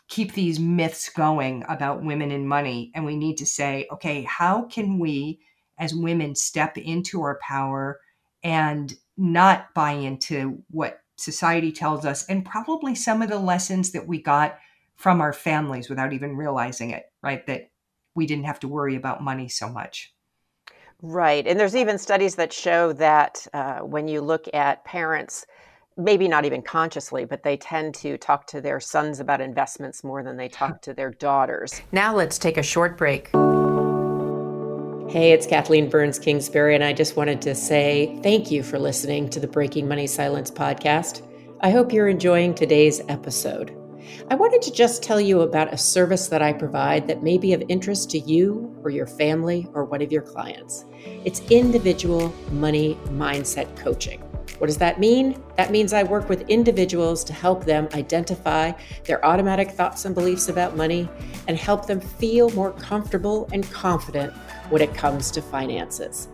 keep 0.07 0.33
these 0.33 0.59
myths 0.59 1.09
going 1.09 1.63
about 1.69 2.03
women 2.03 2.31
and 2.31 2.49
money. 2.49 2.91
And 2.95 3.05
we 3.05 3.15
need 3.15 3.37
to 3.37 3.45
say, 3.45 3.87
okay, 3.91 4.23
how 4.23 4.63
can 4.63 4.97
we 4.97 5.39
as 5.77 5.93
women 5.93 6.35
step 6.35 6.77
into 6.77 7.21
our 7.21 7.39
power 7.41 7.99
and 8.43 8.93
not 9.17 9.73
buy 9.75 9.91
into 9.91 10.63
what 10.71 11.01
society 11.15 11.71
tells 11.71 12.05
us 12.05 12.25
and 12.27 12.45
probably 12.45 12.95
some 12.95 13.21
of 13.21 13.29
the 13.29 13.37
lessons 13.37 13.91
that 13.91 14.07
we 14.07 14.21
got 14.21 14.57
from 14.99 15.21
our 15.21 15.31
families 15.31 15.89
without 15.89 16.11
even 16.11 16.35
realizing 16.35 16.89
it, 16.89 17.05
right? 17.23 17.47
That 17.47 17.71
we 18.15 18.25
didn't 18.25 18.43
have 18.43 18.59
to 18.59 18.67
worry 18.67 18.97
about 18.97 19.23
money 19.23 19.47
so 19.47 19.69
much. 19.69 20.13
Right. 21.01 21.47
And 21.47 21.57
there's 21.57 21.75
even 21.75 21.97
studies 21.97 22.35
that 22.35 22.51
show 22.51 22.91
that 22.93 23.47
uh, 23.53 23.79
when 23.79 24.09
you 24.09 24.19
look 24.19 24.53
at 24.53 24.83
parents 24.83 25.45
maybe 25.95 26.27
not 26.27 26.43
even 26.43 26.61
consciously, 26.61 27.23
but 27.23 27.43
they 27.43 27.55
tend 27.55 27.95
to 27.95 28.17
talk 28.17 28.45
to 28.47 28.59
their 28.59 28.81
sons 28.81 29.21
about 29.21 29.39
investments 29.39 30.03
more 30.03 30.21
than 30.21 30.35
they 30.35 30.49
talk 30.49 30.81
to 30.81 30.93
their 30.93 31.11
daughters. 31.11 31.81
Now 31.93 32.13
let's 32.13 32.37
take 32.37 32.57
a 32.57 32.63
short 32.63 32.97
break. 32.97 33.29
Hey, 35.09 35.31
it's 35.31 35.47
Kathleen 35.47 35.89
Burns 35.89 36.19
Kingsbury, 36.19 36.75
and 36.75 36.83
I 36.83 36.93
just 36.93 37.15
wanted 37.15 37.41
to 37.43 37.55
say 37.55 38.19
thank 38.21 38.51
you 38.51 38.63
for 38.63 38.77
listening 38.77 39.29
to 39.29 39.39
the 39.39 39.47
Breaking 39.47 39.87
Money 39.87 40.07
Silence 40.07 40.51
podcast. 40.51 41.21
I 41.61 41.71
hope 41.71 41.91
you're 41.91 42.09
enjoying 42.09 42.53
today's 42.53 43.01
episode. 43.09 43.78
I 44.29 44.35
wanted 44.35 44.61
to 44.63 44.71
just 44.71 45.01
tell 45.01 45.19
you 45.19 45.41
about 45.41 45.73
a 45.73 45.77
service 45.77 46.27
that 46.27 46.41
I 46.41 46.53
provide 46.53 47.07
that 47.07 47.23
may 47.23 47.37
be 47.37 47.53
of 47.53 47.63
interest 47.67 48.09
to 48.11 48.19
you 48.19 48.75
or 48.83 48.89
your 48.89 49.07
family 49.07 49.67
or 49.73 49.85
one 49.85 50.01
of 50.01 50.11
your 50.11 50.21
clients. 50.21 50.85
It's 51.25 51.41
individual 51.49 52.33
money 52.51 52.95
mindset 53.05 53.75
coaching. 53.75 54.21
What 54.59 54.67
does 54.67 54.77
that 54.77 54.99
mean? 54.99 55.41
That 55.55 55.71
means 55.71 55.93
I 55.93 56.03
work 56.03 56.27
with 56.27 56.49
individuals 56.49 57.23
to 57.25 57.33
help 57.33 57.63
them 57.63 57.87
identify 57.93 58.73
their 59.05 59.25
automatic 59.25 59.71
thoughts 59.71 60.03
and 60.03 60.13
beliefs 60.13 60.49
about 60.49 60.75
money 60.75 61.07
and 61.47 61.57
help 61.57 61.85
them 61.85 62.01
feel 62.01 62.49
more 62.49 62.73
comfortable 62.73 63.47
and 63.53 63.69
confident 63.71 64.33
when 64.69 64.81
it 64.81 64.93
comes 64.93 65.31
to 65.31 65.41
finances. 65.41 66.27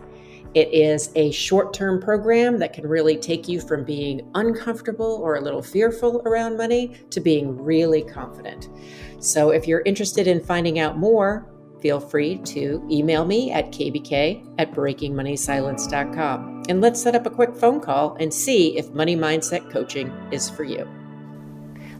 It 0.56 0.72
is 0.72 1.10
a 1.16 1.30
short 1.32 1.74
term 1.74 2.00
program 2.00 2.58
that 2.60 2.72
can 2.72 2.86
really 2.86 3.18
take 3.18 3.46
you 3.46 3.60
from 3.60 3.84
being 3.84 4.26
uncomfortable 4.34 5.20
or 5.22 5.36
a 5.36 5.40
little 5.42 5.60
fearful 5.60 6.22
around 6.24 6.56
money 6.56 6.96
to 7.10 7.20
being 7.20 7.62
really 7.62 8.02
confident. 8.02 8.70
So, 9.18 9.50
if 9.50 9.68
you're 9.68 9.82
interested 9.82 10.26
in 10.26 10.42
finding 10.42 10.78
out 10.78 10.96
more, 10.96 11.46
feel 11.82 12.00
free 12.00 12.38
to 12.38 12.82
email 12.90 13.26
me 13.26 13.52
at 13.52 13.66
kbk 13.66 14.54
at 14.58 14.72
breakingmoneysilence.com. 14.72 16.62
And 16.70 16.80
let's 16.80 17.02
set 17.02 17.14
up 17.14 17.26
a 17.26 17.30
quick 17.30 17.54
phone 17.54 17.82
call 17.82 18.16
and 18.18 18.32
see 18.32 18.78
if 18.78 18.88
money 18.92 19.14
mindset 19.14 19.70
coaching 19.70 20.10
is 20.32 20.48
for 20.48 20.64
you. 20.64 20.88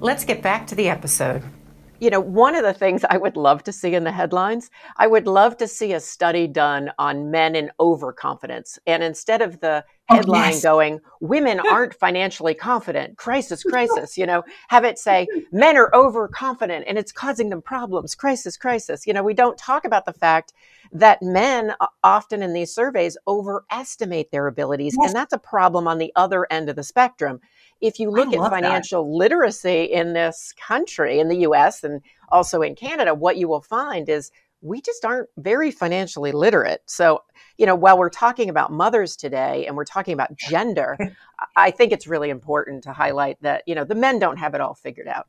Let's 0.01 0.25
get 0.25 0.41
back 0.41 0.67
to 0.69 0.75
the 0.75 0.89
episode. 0.89 1.43
You 2.01 2.11
know, 2.11 2.21
one 2.21 2.55
of 2.55 2.63
the 2.63 2.75
things 2.75 3.05
I 3.09 3.17
would 3.17 3.37
love 3.37 3.65
to 3.65 3.73
see 3.73 3.95
in 3.95 4.05
the 4.05 4.13
headlines, 4.13 4.71
I 4.97 5.07
would 5.07 5.27
love 5.27 5.57
to 5.59 5.69
see 5.69 5.93
a 5.93 6.01
study 6.01 6.47
done 6.47 6.93
on 6.99 7.31
men 7.31 7.57
in 7.57 7.71
overconfidence. 7.81 8.79
And 8.87 9.03
instead 9.03 9.43
of 9.43 9.61
the 9.61 9.85
oh, 10.11 10.15
headline 10.17 10.43
oh, 10.43 10.47
yes. 10.47 10.63
going, 10.63 11.01
women 11.21 11.61
aren't 11.61 11.95
financially 11.95 12.55
confident, 12.55 13.17
crisis, 13.17 13.63
crisis, 13.63 14.19
you 14.19 14.27
know, 14.27 14.43
have 14.69 14.85
it 14.85 14.99
say, 14.99 15.27
mm-hmm. 15.35 15.59
men 15.59 15.77
are 15.77 15.95
overconfident 15.95 16.85
and 16.87 16.99
it's 16.99 17.13
causing 17.13 17.51
them 17.51 17.63
problems, 17.63 18.15
crisis, 18.15 18.57
crisis. 18.57 19.07
You 19.07 19.13
know, 19.13 19.23
we 19.23 19.35
don't 19.35 19.59
talk 19.59 19.85
about 19.85 20.05
the 20.05 20.13
fact 20.13 20.53
that 20.93 21.23
men 21.23 21.75
often 22.05 22.43
in 22.43 22.53
these 22.53 22.73
surveys 22.73 23.17
overestimate 23.27 24.31
their 24.31 24.47
abilities. 24.47 24.97
Yes. 25.01 25.11
And 25.11 25.17
that's 25.17 25.33
a 25.33 25.39
problem 25.39 25.89
on 25.89 25.99
the 25.99 26.13
other 26.17 26.47
end 26.51 26.69
of 26.69 26.77
the 26.77 26.85
spectrum 26.85 27.41
if 27.81 27.99
you 27.99 28.11
look 28.11 28.33
at 28.33 28.51
financial 28.51 29.05
that. 29.05 29.17
literacy 29.17 29.85
in 29.85 30.13
this 30.13 30.53
country, 30.61 31.19
in 31.19 31.29
the 31.29 31.39
US 31.39 31.85
and 31.85 32.01
also 32.31 32.63
in 32.63 32.75
Canada, 32.75 33.15
what 33.15 33.37
you 33.37 33.49
will 33.49 33.63
find 33.63 34.09
is 34.09 34.31
we 34.63 34.81
just 34.81 35.05
aren't 35.05 35.29
very 35.37 35.71
financially 35.71 36.33
literate. 36.33 36.83
So, 36.87 37.23
you 37.59 37.67
know, 37.67 37.75
while 37.75 37.99
we're 37.99 38.11
talking 38.11 38.49
about 38.49 38.73
mothers 38.73 39.17
today 39.17 39.67
and 39.67 39.77
we're 39.77 39.85
talking 39.85 40.15
about 40.15 40.37
gender, 40.37 40.97
I 41.57 41.71
think 41.71 41.93
it's 41.93 42.07
really 42.07 42.31
important 42.31 42.85
to 42.85 42.93
highlight 42.93 43.41
that, 43.43 43.63
you 43.67 43.75
know, 43.75 43.85
the 43.85 43.95
men 43.95 44.19
don't 44.19 44.39
have 44.39 44.55
it 44.55 44.61
all 44.61 44.75
figured 44.75 45.09
out. 45.09 45.27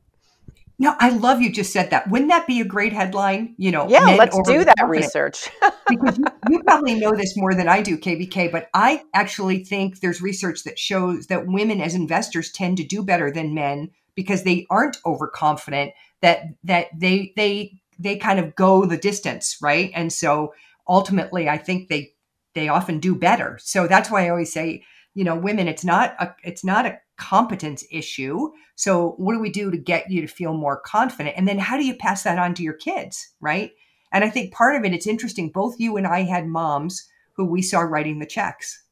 No, 0.80 0.94
I 1.00 1.08
love 1.10 1.42
you 1.42 1.50
just 1.50 1.72
said 1.72 1.90
that. 1.90 2.08
Wouldn't 2.08 2.30
that 2.30 2.46
be 2.46 2.60
a 2.60 2.64
great 2.64 2.92
headline? 2.92 3.54
You 3.58 3.72
know, 3.72 3.88
yeah, 3.88 4.14
let's 4.16 4.38
do 4.42 4.64
that 4.64 4.86
research. 4.86 5.48
because 5.88 6.18
you, 6.18 6.24
you, 6.48 6.62
probably 6.62 6.94
know 6.94 7.16
this 7.16 7.36
more 7.36 7.52
than 7.52 7.68
I 7.68 7.82
do, 7.82 7.98
KBK, 7.98 8.52
but 8.52 8.68
I 8.74 9.02
actually 9.12 9.64
think 9.64 9.98
there's 9.98 10.22
research 10.22 10.62
that 10.64 10.78
shows 10.78 11.26
that 11.26 11.48
women 11.48 11.80
as 11.80 11.96
investors 11.96 12.52
tend 12.52 12.76
to 12.76 12.84
do 12.84 13.02
better 13.02 13.30
than 13.32 13.54
men 13.54 13.90
because 14.14 14.44
they 14.44 14.66
aren't 14.70 14.98
overconfident 15.04 15.92
that 16.22 16.42
that 16.62 16.86
they 16.96 17.32
they 17.36 17.72
they 17.98 18.16
kind 18.16 18.38
of 18.38 18.54
go 18.54 18.84
the 18.84 18.96
distance, 18.96 19.56
right? 19.60 19.90
And 19.94 20.12
so 20.12 20.54
ultimately 20.86 21.48
I 21.48 21.58
think 21.58 21.88
they 21.88 22.12
they 22.54 22.68
often 22.68 23.00
do 23.00 23.14
better. 23.14 23.58
So 23.60 23.86
that's 23.88 24.10
why 24.10 24.26
I 24.26 24.28
always 24.30 24.52
say, 24.52 24.84
you 25.14 25.24
know, 25.24 25.36
women, 25.36 25.66
it's 25.66 25.84
not 25.84 26.14
a 26.20 26.34
it's 26.44 26.64
not 26.64 26.86
a 26.86 26.98
competence 27.18 27.84
issue. 27.90 28.50
So, 28.76 29.10
what 29.18 29.34
do 29.34 29.40
we 29.40 29.50
do 29.50 29.70
to 29.70 29.76
get 29.76 30.10
you 30.10 30.20
to 30.22 30.26
feel 30.26 30.54
more 30.54 30.80
confident? 30.80 31.36
And 31.36 31.46
then, 31.46 31.58
how 31.58 31.76
do 31.76 31.84
you 31.84 31.94
pass 31.94 32.22
that 32.22 32.38
on 32.38 32.54
to 32.54 32.62
your 32.62 32.74
kids, 32.74 33.34
right? 33.40 33.72
And 34.12 34.24
I 34.24 34.30
think 34.30 34.54
part 34.54 34.76
of 34.76 34.84
it, 34.84 34.94
it's 34.94 35.06
interesting. 35.06 35.50
Both 35.50 35.78
you 35.78 35.96
and 35.96 36.06
I 36.06 36.22
had 36.22 36.46
moms 36.46 37.06
who 37.32 37.44
we 37.44 37.60
saw 37.60 37.80
writing 37.80 38.18
the 38.18 38.26
checks. 38.26 38.82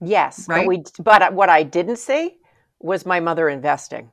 Yes, 0.00 0.48
right. 0.48 0.66
But, 0.66 0.68
we, 0.68 0.82
but 1.02 1.34
what 1.34 1.48
I 1.48 1.62
didn't 1.62 1.96
see 1.96 2.38
was 2.80 3.06
my 3.06 3.20
mother 3.20 3.48
investing. 3.48 4.10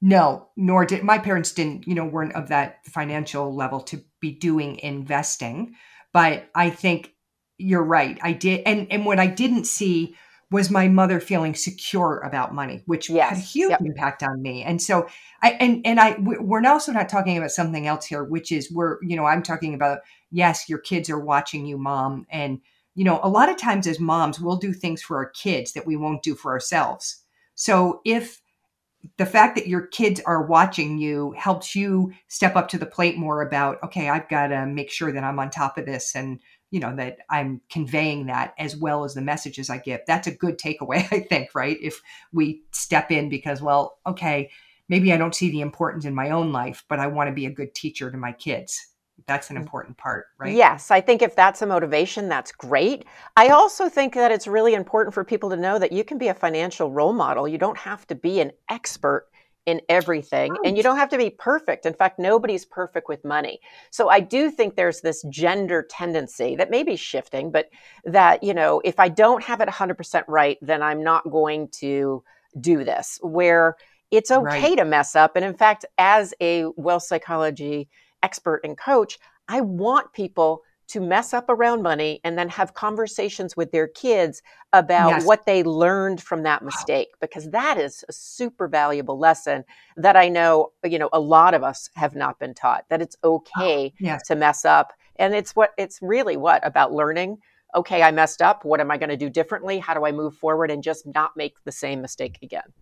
No, 0.00 0.48
nor 0.56 0.84
did 0.84 1.02
my 1.02 1.18
parents 1.18 1.52
didn't, 1.52 1.86
you 1.86 1.94
know, 1.94 2.06
weren't 2.06 2.34
of 2.34 2.48
that 2.48 2.86
financial 2.86 3.54
level 3.54 3.80
to 3.80 4.02
be 4.20 4.32
doing 4.32 4.78
investing. 4.78 5.74
But 6.12 6.48
I 6.54 6.70
think 6.70 7.12
you're 7.58 7.82
right. 7.82 8.18
I 8.22 8.32
did. 8.32 8.62
And, 8.64 8.90
and 8.90 9.04
what 9.04 9.18
I 9.18 9.26
didn't 9.26 9.64
see 9.64 10.16
was 10.50 10.70
my 10.70 10.88
mother 10.88 11.20
feeling 11.20 11.54
secure 11.54 12.20
about 12.20 12.54
money, 12.54 12.82
which 12.86 13.10
yes. 13.10 13.28
had 13.28 13.38
a 13.38 13.40
huge 13.40 13.70
yep. 13.70 13.80
impact 13.82 14.22
on 14.22 14.40
me. 14.40 14.62
And 14.62 14.80
so 14.80 15.06
I, 15.42 15.50
and, 15.60 15.82
and 15.84 16.00
I, 16.00 16.16
we're 16.18 16.66
also 16.66 16.90
not 16.90 17.10
talking 17.10 17.36
about 17.36 17.50
something 17.50 17.86
else 17.86 18.06
here, 18.06 18.24
which 18.24 18.50
is 18.50 18.72
we're, 18.72 18.96
you 19.02 19.14
know, 19.14 19.26
I'm 19.26 19.42
talking 19.42 19.74
about, 19.74 19.98
yes, 20.30 20.68
your 20.68 20.78
kids 20.78 21.10
are 21.10 21.20
watching 21.20 21.66
you, 21.66 21.76
mom. 21.76 22.26
And, 22.30 22.60
you 22.94 23.04
know, 23.04 23.20
a 23.22 23.28
lot 23.28 23.50
of 23.50 23.58
times 23.58 23.86
as 23.86 24.00
moms, 24.00 24.40
we'll 24.40 24.56
do 24.56 24.72
things 24.72 25.02
for 25.02 25.18
our 25.18 25.28
kids 25.30 25.74
that 25.74 25.86
we 25.86 25.96
won't 25.96 26.22
do 26.22 26.34
for 26.34 26.50
ourselves. 26.52 27.22
So 27.54 28.00
if 28.06 28.40
the 29.18 29.26
fact 29.26 29.54
that 29.54 29.68
your 29.68 29.86
kids 29.86 30.20
are 30.24 30.46
watching 30.46 30.98
you 30.98 31.32
helps 31.36 31.76
you 31.76 32.12
step 32.28 32.56
up 32.56 32.68
to 32.68 32.78
the 32.78 32.86
plate 32.86 33.18
more 33.18 33.42
about, 33.42 33.82
okay, 33.82 34.08
I've 34.08 34.28
got 34.28 34.48
to 34.48 34.64
make 34.66 34.90
sure 34.90 35.12
that 35.12 35.24
I'm 35.24 35.38
on 35.38 35.50
top 35.50 35.76
of 35.76 35.84
this 35.84 36.14
and, 36.16 36.40
you 36.70 36.80
know 36.80 36.94
that 36.96 37.18
i'm 37.30 37.60
conveying 37.70 38.26
that 38.26 38.54
as 38.58 38.76
well 38.76 39.04
as 39.04 39.14
the 39.14 39.22
messages 39.22 39.70
i 39.70 39.78
give. 39.78 40.00
That's 40.06 40.26
a 40.26 40.34
good 40.34 40.58
takeaway 40.58 41.06
i 41.12 41.20
think 41.20 41.54
right? 41.54 41.78
If 41.80 42.00
we 42.32 42.62
step 42.72 43.10
in 43.10 43.28
because 43.28 43.62
well 43.62 43.98
okay 44.06 44.50
maybe 44.88 45.12
i 45.12 45.16
don't 45.16 45.34
see 45.34 45.50
the 45.50 45.60
importance 45.60 46.04
in 46.04 46.14
my 46.14 46.30
own 46.30 46.52
life 46.52 46.84
but 46.88 46.98
i 46.98 47.06
want 47.06 47.28
to 47.28 47.34
be 47.34 47.46
a 47.46 47.50
good 47.50 47.74
teacher 47.74 48.10
to 48.10 48.16
my 48.16 48.32
kids. 48.32 48.86
That's 49.26 49.50
an 49.50 49.56
mm. 49.56 49.60
important 49.60 49.96
part 49.96 50.26
right? 50.38 50.54
Yes 50.54 50.90
i 50.90 51.00
think 51.00 51.22
if 51.22 51.34
that's 51.34 51.62
a 51.62 51.66
motivation 51.66 52.28
that's 52.28 52.52
great. 52.52 53.04
I 53.36 53.48
also 53.48 53.88
think 53.88 54.14
that 54.14 54.32
it's 54.32 54.46
really 54.46 54.74
important 54.74 55.14
for 55.14 55.24
people 55.24 55.50
to 55.50 55.56
know 55.56 55.78
that 55.78 55.92
you 55.92 56.04
can 56.04 56.18
be 56.18 56.28
a 56.28 56.34
financial 56.34 56.90
role 56.90 57.12
model. 57.12 57.48
You 57.48 57.58
don't 57.58 57.78
have 57.78 58.06
to 58.08 58.14
be 58.14 58.40
an 58.40 58.52
expert 58.68 59.27
in 59.68 59.82
everything 59.90 60.56
and 60.64 60.78
you 60.78 60.82
don't 60.82 60.96
have 60.96 61.10
to 61.10 61.18
be 61.18 61.28
perfect. 61.28 61.84
In 61.84 61.92
fact 61.92 62.18
nobody's 62.18 62.64
perfect 62.64 63.06
with 63.06 63.22
money. 63.22 63.60
So 63.90 64.08
i 64.08 64.18
do 64.18 64.50
think 64.50 64.74
there's 64.74 65.02
this 65.02 65.22
gender 65.28 65.86
tendency 65.90 66.56
that 66.56 66.70
may 66.70 66.82
be 66.82 66.96
shifting 66.96 67.50
but 67.50 67.68
that 68.04 68.42
you 68.42 68.54
know 68.54 68.80
if 68.82 68.98
i 68.98 69.08
don't 69.10 69.42
have 69.44 69.60
it 69.60 69.68
100% 69.68 70.24
right 70.26 70.56
then 70.62 70.82
i'm 70.82 71.02
not 71.02 71.30
going 71.30 71.68
to 71.82 72.22
do 72.58 72.82
this 72.82 73.18
where 73.22 73.76
it's 74.10 74.30
okay 74.30 74.70
right. 74.70 74.78
to 74.78 74.86
mess 74.86 75.14
up. 75.14 75.36
And 75.36 75.44
in 75.44 75.54
fact 75.54 75.84
as 75.98 76.32
a 76.40 76.64
wealth 76.76 77.02
psychology 77.02 77.90
expert 78.22 78.62
and 78.64 78.78
coach 78.78 79.18
i 79.48 79.60
want 79.60 80.14
people 80.14 80.62
to 80.88 81.00
mess 81.00 81.34
up 81.34 81.48
around 81.48 81.82
money 81.82 82.20
and 82.24 82.38
then 82.38 82.48
have 82.48 82.74
conversations 82.74 83.56
with 83.56 83.70
their 83.72 83.86
kids 83.86 84.42
about 84.72 85.10
yes. 85.10 85.24
what 85.26 85.46
they 85.46 85.62
learned 85.62 86.20
from 86.20 86.42
that 86.42 86.64
mistake 86.64 87.08
because 87.20 87.50
that 87.50 87.78
is 87.78 88.04
a 88.08 88.12
super 88.12 88.66
valuable 88.66 89.18
lesson 89.18 89.64
that 89.96 90.16
I 90.16 90.28
know 90.28 90.72
you 90.84 90.98
know 90.98 91.10
a 91.12 91.20
lot 91.20 91.54
of 91.54 91.62
us 91.62 91.90
have 91.94 92.14
not 92.14 92.38
been 92.38 92.54
taught 92.54 92.84
that 92.88 93.02
it's 93.02 93.16
oh, 93.22 93.36
okay 93.36 93.92
yes. 94.00 94.26
to 94.28 94.34
mess 94.34 94.64
up. 94.64 94.92
And 95.16 95.34
it's 95.34 95.54
what 95.54 95.72
it's 95.78 96.00
really 96.00 96.36
what 96.36 96.66
about 96.66 96.92
learning? 96.92 97.38
Okay 97.74 98.02
I 98.02 98.10
messed 98.10 98.42
up. 98.42 98.64
What 98.64 98.80
am 98.80 98.90
I 98.90 98.96
going 98.96 99.10
to 99.10 99.16
do 99.16 99.30
differently? 99.30 99.78
How 99.78 99.94
do 99.94 100.06
I 100.06 100.12
move 100.12 100.34
forward 100.36 100.70
and 100.70 100.82
just 100.82 101.06
not 101.06 101.36
make 101.36 101.62
the 101.64 101.72
same 101.72 102.00
mistake 102.00 102.38
again 102.42 102.72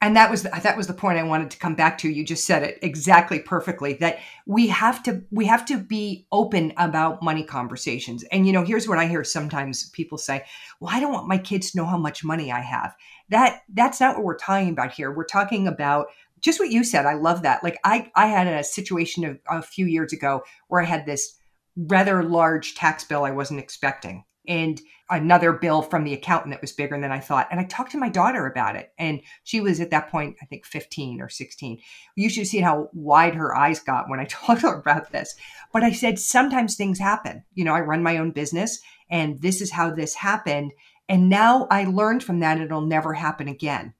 and 0.00 0.16
that 0.16 0.30
was 0.30 0.42
the, 0.42 0.50
that 0.62 0.76
was 0.76 0.86
the 0.86 0.94
point 0.94 1.18
I 1.18 1.22
wanted 1.22 1.50
to 1.52 1.58
come 1.58 1.74
back 1.74 1.98
to. 1.98 2.08
You 2.08 2.24
just 2.24 2.46
said 2.46 2.62
it 2.62 2.78
exactly 2.82 3.38
perfectly. 3.38 3.94
That 3.94 4.18
we 4.46 4.66
have 4.68 5.02
to 5.04 5.22
we 5.30 5.46
have 5.46 5.64
to 5.66 5.78
be 5.78 6.26
open 6.30 6.72
about 6.76 7.22
money 7.22 7.42
conversations. 7.42 8.22
And 8.24 8.46
you 8.46 8.52
know, 8.52 8.64
here's 8.64 8.88
what 8.88 8.98
I 8.98 9.06
hear 9.06 9.24
sometimes 9.24 9.88
people 9.90 10.18
say: 10.18 10.44
"Well, 10.80 10.94
I 10.94 11.00
don't 11.00 11.12
want 11.12 11.28
my 11.28 11.38
kids 11.38 11.70
to 11.70 11.78
know 11.78 11.86
how 11.86 11.96
much 11.96 12.24
money 12.24 12.52
I 12.52 12.60
have." 12.60 12.94
That 13.30 13.62
that's 13.72 14.00
not 14.00 14.16
what 14.16 14.24
we're 14.24 14.36
talking 14.36 14.68
about 14.68 14.92
here. 14.92 15.10
We're 15.10 15.24
talking 15.24 15.66
about 15.66 16.08
just 16.40 16.60
what 16.60 16.70
you 16.70 16.84
said. 16.84 17.06
I 17.06 17.14
love 17.14 17.42
that. 17.42 17.64
Like 17.64 17.78
I 17.82 18.10
I 18.14 18.26
had 18.26 18.46
a 18.46 18.64
situation 18.64 19.24
of, 19.24 19.38
a 19.48 19.62
few 19.62 19.86
years 19.86 20.12
ago 20.12 20.42
where 20.68 20.82
I 20.82 20.86
had 20.86 21.06
this 21.06 21.38
rather 21.76 22.22
large 22.22 22.74
tax 22.74 23.04
bill 23.04 23.24
I 23.24 23.30
wasn't 23.30 23.60
expecting 23.60 24.24
and 24.48 24.80
another 25.08 25.52
bill 25.52 25.82
from 25.82 26.04
the 26.04 26.12
accountant 26.12 26.52
that 26.52 26.60
was 26.60 26.72
bigger 26.72 27.00
than 27.00 27.12
I 27.12 27.20
thought. 27.20 27.48
And 27.50 27.60
I 27.60 27.64
talked 27.64 27.92
to 27.92 27.98
my 27.98 28.08
daughter 28.08 28.46
about 28.46 28.76
it. 28.76 28.92
And 28.98 29.20
she 29.44 29.60
was 29.60 29.80
at 29.80 29.90
that 29.90 30.10
point, 30.10 30.36
I 30.42 30.46
think 30.46 30.66
15 30.66 31.20
or 31.20 31.28
16. 31.28 31.78
You 32.16 32.28
should 32.28 32.46
see 32.46 32.60
how 32.60 32.90
wide 32.92 33.34
her 33.34 33.54
eyes 33.56 33.80
got 33.80 34.08
when 34.08 34.20
I 34.20 34.24
told 34.28 34.60
her 34.60 34.74
about 34.74 35.12
this. 35.12 35.34
But 35.72 35.84
I 35.84 35.92
said, 35.92 36.18
sometimes 36.18 36.74
things 36.74 36.98
happen. 36.98 37.44
You 37.54 37.64
know, 37.64 37.74
I 37.74 37.80
run 37.80 38.02
my 38.02 38.18
own 38.18 38.32
business 38.32 38.80
and 39.10 39.40
this 39.40 39.60
is 39.60 39.70
how 39.70 39.90
this 39.90 40.14
happened. 40.14 40.72
And 41.08 41.28
now 41.28 41.68
I 41.70 41.84
learned 41.84 42.24
from 42.24 42.40
that 42.40 42.60
it'll 42.60 42.80
never 42.80 43.14
happen 43.14 43.48
again. 43.48 43.94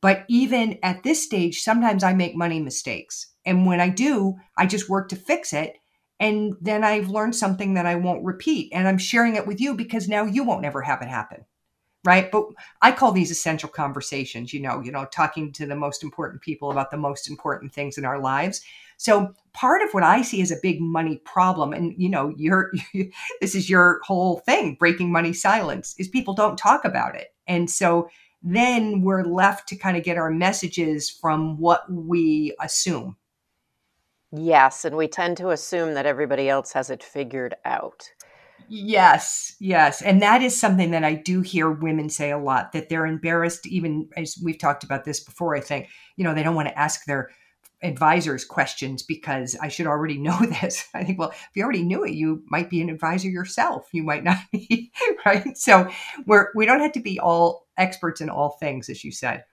But 0.00 0.24
even 0.28 0.78
at 0.82 1.02
this 1.02 1.22
stage, 1.22 1.60
sometimes 1.60 2.02
I 2.02 2.14
make 2.14 2.34
money 2.34 2.60
mistakes. 2.60 3.34
And 3.44 3.66
when 3.66 3.80
I 3.80 3.88
do, 3.88 4.36
I 4.56 4.66
just 4.66 4.88
work 4.88 5.08
to 5.10 5.16
fix 5.16 5.52
it. 5.52 5.76
And 6.20 6.54
then 6.60 6.84
I've 6.84 7.08
learned 7.08 7.34
something 7.34 7.74
that 7.74 7.86
I 7.86 7.96
won't 7.96 8.24
repeat. 8.24 8.70
And 8.72 8.86
I'm 8.86 8.98
sharing 8.98 9.34
it 9.34 9.46
with 9.46 9.60
you 9.60 9.74
because 9.74 10.06
now 10.06 10.24
you 10.24 10.44
won't 10.44 10.66
ever 10.66 10.82
have 10.82 11.00
it 11.02 11.08
happen. 11.08 11.46
Right. 12.04 12.30
But 12.30 12.46
I 12.80 12.92
call 12.92 13.12
these 13.12 13.30
essential 13.30 13.68
conversations, 13.68 14.54
you 14.54 14.60
know, 14.60 14.80
you 14.80 14.90
know, 14.90 15.06
talking 15.06 15.52
to 15.52 15.66
the 15.66 15.76
most 15.76 16.02
important 16.02 16.40
people 16.40 16.70
about 16.70 16.90
the 16.90 16.96
most 16.96 17.28
important 17.28 17.74
things 17.74 17.98
in 17.98 18.06
our 18.06 18.18
lives. 18.18 18.62
So 18.96 19.34
part 19.52 19.82
of 19.82 19.92
what 19.92 20.02
I 20.02 20.22
see 20.22 20.40
as 20.40 20.50
a 20.50 20.60
big 20.62 20.80
money 20.80 21.20
problem, 21.24 21.74
and 21.74 21.94
you 21.98 22.08
know, 22.08 22.32
you're 22.36 22.72
this 23.40 23.54
is 23.54 23.68
your 23.68 24.00
whole 24.04 24.38
thing, 24.40 24.76
breaking 24.78 25.12
money 25.12 25.34
silence, 25.34 25.94
is 25.98 26.08
people 26.08 26.32
don't 26.32 26.56
talk 26.56 26.86
about 26.86 27.16
it. 27.16 27.34
And 27.46 27.70
so 27.70 28.08
then 28.42 29.02
we're 29.02 29.24
left 29.24 29.68
to 29.68 29.76
kind 29.76 29.96
of 29.96 30.02
get 30.02 30.16
our 30.16 30.30
messages 30.30 31.10
from 31.10 31.58
what 31.58 31.90
we 31.90 32.54
assume. 32.60 33.16
Yes, 34.32 34.84
and 34.84 34.96
we 34.96 35.08
tend 35.08 35.36
to 35.38 35.50
assume 35.50 35.94
that 35.94 36.06
everybody 36.06 36.48
else 36.48 36.72
has 36.72 36.90
it 36.90 37.02
figured 37.02 37.54
out. 37.64 38.10
Yes, 38.68 39.56
yes. 39.58 40.00
And 40.00 40.22
that 40.22 40.42
is 40.42 40.58
something 40.58 40.92
that 40.92 41.02
I 41.02 41.14
do 41.14 41.40
hear 41.40 41.70
women 41.70 42.08
say 42.08 42.30
a 42.30 42.38
lot 42.38 42.70
that 42.72 42.88
they're 42.88 43.06
embarrassed, 43.06 43.66
even 43.66 44.08
as 44.16 44.38
we've 44.42 44.58
talked 44.58 44.84
about 44.84 45.04
this 45.04 45.18
before, 45.18 45.56
I 45.56 45.60
think, 45.60 45.88
you 46.16 46.22
know, 46.22 46.34
they 46.34 46.44
don't 46.44 46.54
want 46.54 46.68
to 46.68 46.78
ask 46.78 47.04
their 47.04 47.30
advisors 47.82 48.44
questions 48.44 49.02
because 49.02 49.56
I 49.60 49.68
should 49.68 49.86
already 49.86 50.18
know 50.22 50.38
this. 50.38 50.86
I 50.94 51.02
think, 51.02 51.18
well, 51.18 51.30
if 51.30 51.50
you 51.54 51.64
already 51.64 51.82
knew 51.82 52.04
it, 52.04 52.12
you 52.12 52.44
might 52.48 52.70
be 52.70 52.80
an 52.80 52.90
advisor 52.90 53.28
yourself. 53.28 53.88
You 53.92 54.04
might 54.04 54.22
not 54.22 54.38
be, 54.52 54.92
right? 55.26 55.56
So 55.56 55.90
we're 56.26 56.48
we 56.54 56.66
don't 56.66 56.80
have 56.80 56.92
to 56.92 57.00
be 57.00 57.18
all 57.18 57.66
experts 57.76 58.20
in 58.20 58.30
all 58.30 58.50
things, 58.60 58.88
as 58.88 59.02
you 59.02 59.10
said. 59.10 59.44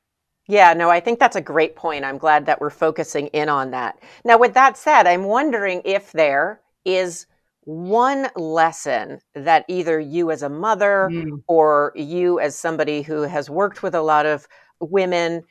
Yeah, 0.48 0.74
no, 0.74 0.90
I 0.90 1.02
think 1.02 1.20
that's 1.20 1.36
a 1.36 1.42
great 1.42 1.76
point. 1.76 2.06
I'm 2.06 2.18
glad 2.18 2.46
that 2.46 2.62
we're 2.62 2.70
focusing 2.70 3.28
in 3.28 3.50
on 3.50 3.72
that. 3.72 4.00
Now, 4.24 4.38
with 4.38 4.54
that 4.54 4.78
said, 4.78 5.06
I'm 5.06 5.24
wondering 5.24 5.82
if 5.84 6.14
there 6.14 6.62
is 6.86 7.28
one 7.66 8.30
lesson 8.38 9.20
that 9.36 9.66
either 9.68 10.00
you 10.00 10.32
as 10.32 10.42
a 10.42 10.50
mother 10.50 11.10
mm. 11.12 11.44
or 11.48 11.92
you 11.96 12.40
as 12.40 12.58
somebody 12.58 13.02
who 13.02 13.24
has 13.24 13.50
worked 13.50 13.84
with 13.84 13.94
a 13.94 14.02
lot 14.02 14.26
of 14.26 14.48
women 14.80 15.44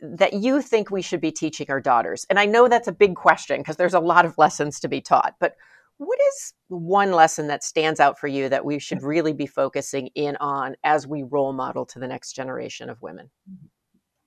that 0.00 0.32
you 0.32 0.62
think 0.62 0.90
we 0.90 1.02
should 1.02 1.20
be 1.20 1.30
teaching 1.30 1.66
our 1.68 1.80
daughters? 1.80 2.24
And 2.30 2.38
I 2.38 2.46
know 2.46 2.66
that's 2.66 2.88
a 2.88 2.92
big 2.92 3.16
question 3.16 3.60
because 3.60 3.76
there's 3.76 3.92
a 3.92 4.00
lot 4.00 4.24
of 4.24 4.38
lessons 4.38 4.80
to 4.80 4.88
be 4.88 5.02
taught, 5.02 5.34
but 5.38 5.54
what 5.98 6.18
is 6.32 6.54
one 6.68 7.12
lesson 7.12 7.46
that 7.48 7.62
stands 7.62 8.00
out 8.00 8.18
for 8.18 8.26
you 8.26 8.48
that 8.48 8.64
we 8.64 8.78
should 8.78 9.02
really 9.02 9.32
be 9.32 9.46
focusing 9.46 10.08
in 10.14 10.36
on 10.36 10.76
as 10.82 11.06
we 11.06 11.22
role 11.22 11.52
model 11.52 11.86
to 11.86 11.98
the 11.98 12.08
next 12.08 12.32
generation 12.32 12.88
of 12.88 13.00
women? 13.02 13.30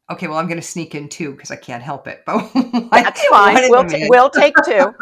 Okay, 0.09 0.27
well, 0.27 0.37
I'm 0.37 0.47
going 0.47 0.59
to 0.59 0.65
sneak 0.65 0.95
in 0.95 1.09
two 1.09 1.31
because 1.31 1.51
I 1.51 1.57
can't 1.57 1.83
help 1.83 2.07
it. 2.07 2.23
But 2.27 2.89
that's 2.91 3.25
fine. 3.29 3.69
We'll, 3.69 3.85
t- 3.85 4.07
we'll 4.09 4.29
take 4.29 4.53
two. 4.65 4.93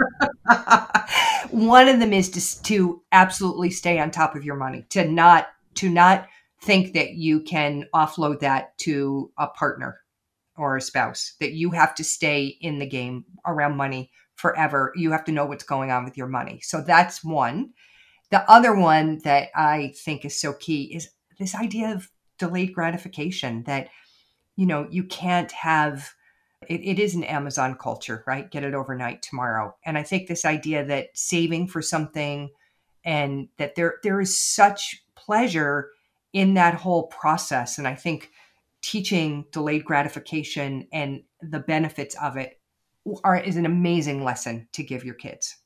one 1.51 1.87
of 1.87 1.99
them 1.99 2.11
is 2.11 2.29
to, 2.31 2.63
to 2.63 3.01
absolutely 3.11 3.69
stay 3.69 3.99
on 3.99 4.09
top 4.09 4.35
of 4.35 4.43
your 4.43 4.55
money, 4.55 4.85
to 4.89 5.07
not 5.07 5.49
to 5.75 5.89
not 5.89 6.27
think 6.61 6.93
that 6.93 7.11
you 7.11 7.41
can 7.41 7.85
offload 7.93 8.39
that 8.39 8.77
to 8.79 9.31
a 9.37 9.47
partner 9.47 9.99
or 10.57 10.77
a 10.77 10.81
spouse, 10.81 11.33
that 11.39 11.51
you 11.51 11.69
have 11.71 11.93
to 11.95 12.03
stay 12.03 12.57
in 12.61 12.79
the 12.79 12.87
game 12.87 13.25
around 13.45 13.75
money 13.75 14.09
forever. 14.35 14.91
You 14.95 15.11
have 15.11 15.25
to 15.25 15.31
know 15.31 15.45
what's 15.45 15.63
going 15.63 15.91
on 15.91 16.05
with 16.05 16.17
your 16.17 16.27
money. 16.27 16.59
So 16.63 16.81
that's 16.81 17.23
one. 17.23 17.73
The 18.31 18.49
other 18.49 18.73
one 18.73 19.19
that 19.19 19.49
I 19.53 19.93
think 19.97 20.25
is 20.25 20.39
so 20.39 20.53
key 20.53 20.95
is 20.95 21.09
this 21.37 21.55
idea 21.55 21.93
of 21.93 22.09
delayed 22.39 22.73
gratification 22.73 23.63
that, 23.63 23.89
you 24.55 24.65
know, 24.65 24.87
you 24.89 25.03
can't 25.03 25.51
have. 25.51 26.13
It, 26.67 26.81
it 26.81 26.99
is 26.99 27.13
an 27.13 27.23
Amazon 27.23 27.75
culture, 27.75 28.23
right? 28.25 28.49
Get 28.49 28.63
it 28.63 28.73
overnight 28.73 29.21
tomorrow. 29.21 29.75
And 29.85 29.97
I 29.97 30.03
think 30.03 30.27
this 30.27 30.45
idea 30.45 30.83
that 30.85 31.09
saving 31.13 31.67
for 31.67 31.81
something 31.81 32.49
and 33.03 33.49
that 33.57 33.75
there 33.75 33.95
there 34.01 34.19
is 34.19 34.39
such 34.39 35.03
pleasure 35.15 35.91
in 36.33 36.55
that 36.55 36.73
whole 36.73 37.03
process. 37.07 37.77
And 37.77 37.87
I 37.87 37.95
think 37.95 38.31
teaching 38.81 39.45
delayed 39.51 39.85
gratification 39.85 40.87
and 40.91 41.23
the 41.41 41.59
benefits 41.59 42.15
of 42.21 42.37
it 42.37 42.59
are 43.23 43.37
is 43.37 43.55
an 43.55 43.65
amazing 43.65 44.23
lesson 44.23 44.67
to 44.73 44.83
give 44.83 45.05
your 45.05 45.15
kids. 45.15 45.57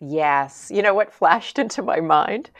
Yes. 0.00 0.70
You 0.72 0.82
know 0.82 0.94
what 0.94 1.12
flashed 1.12 1.58
into 1.60 1.82
my 1.82 2.00
mind? 2.00 2.50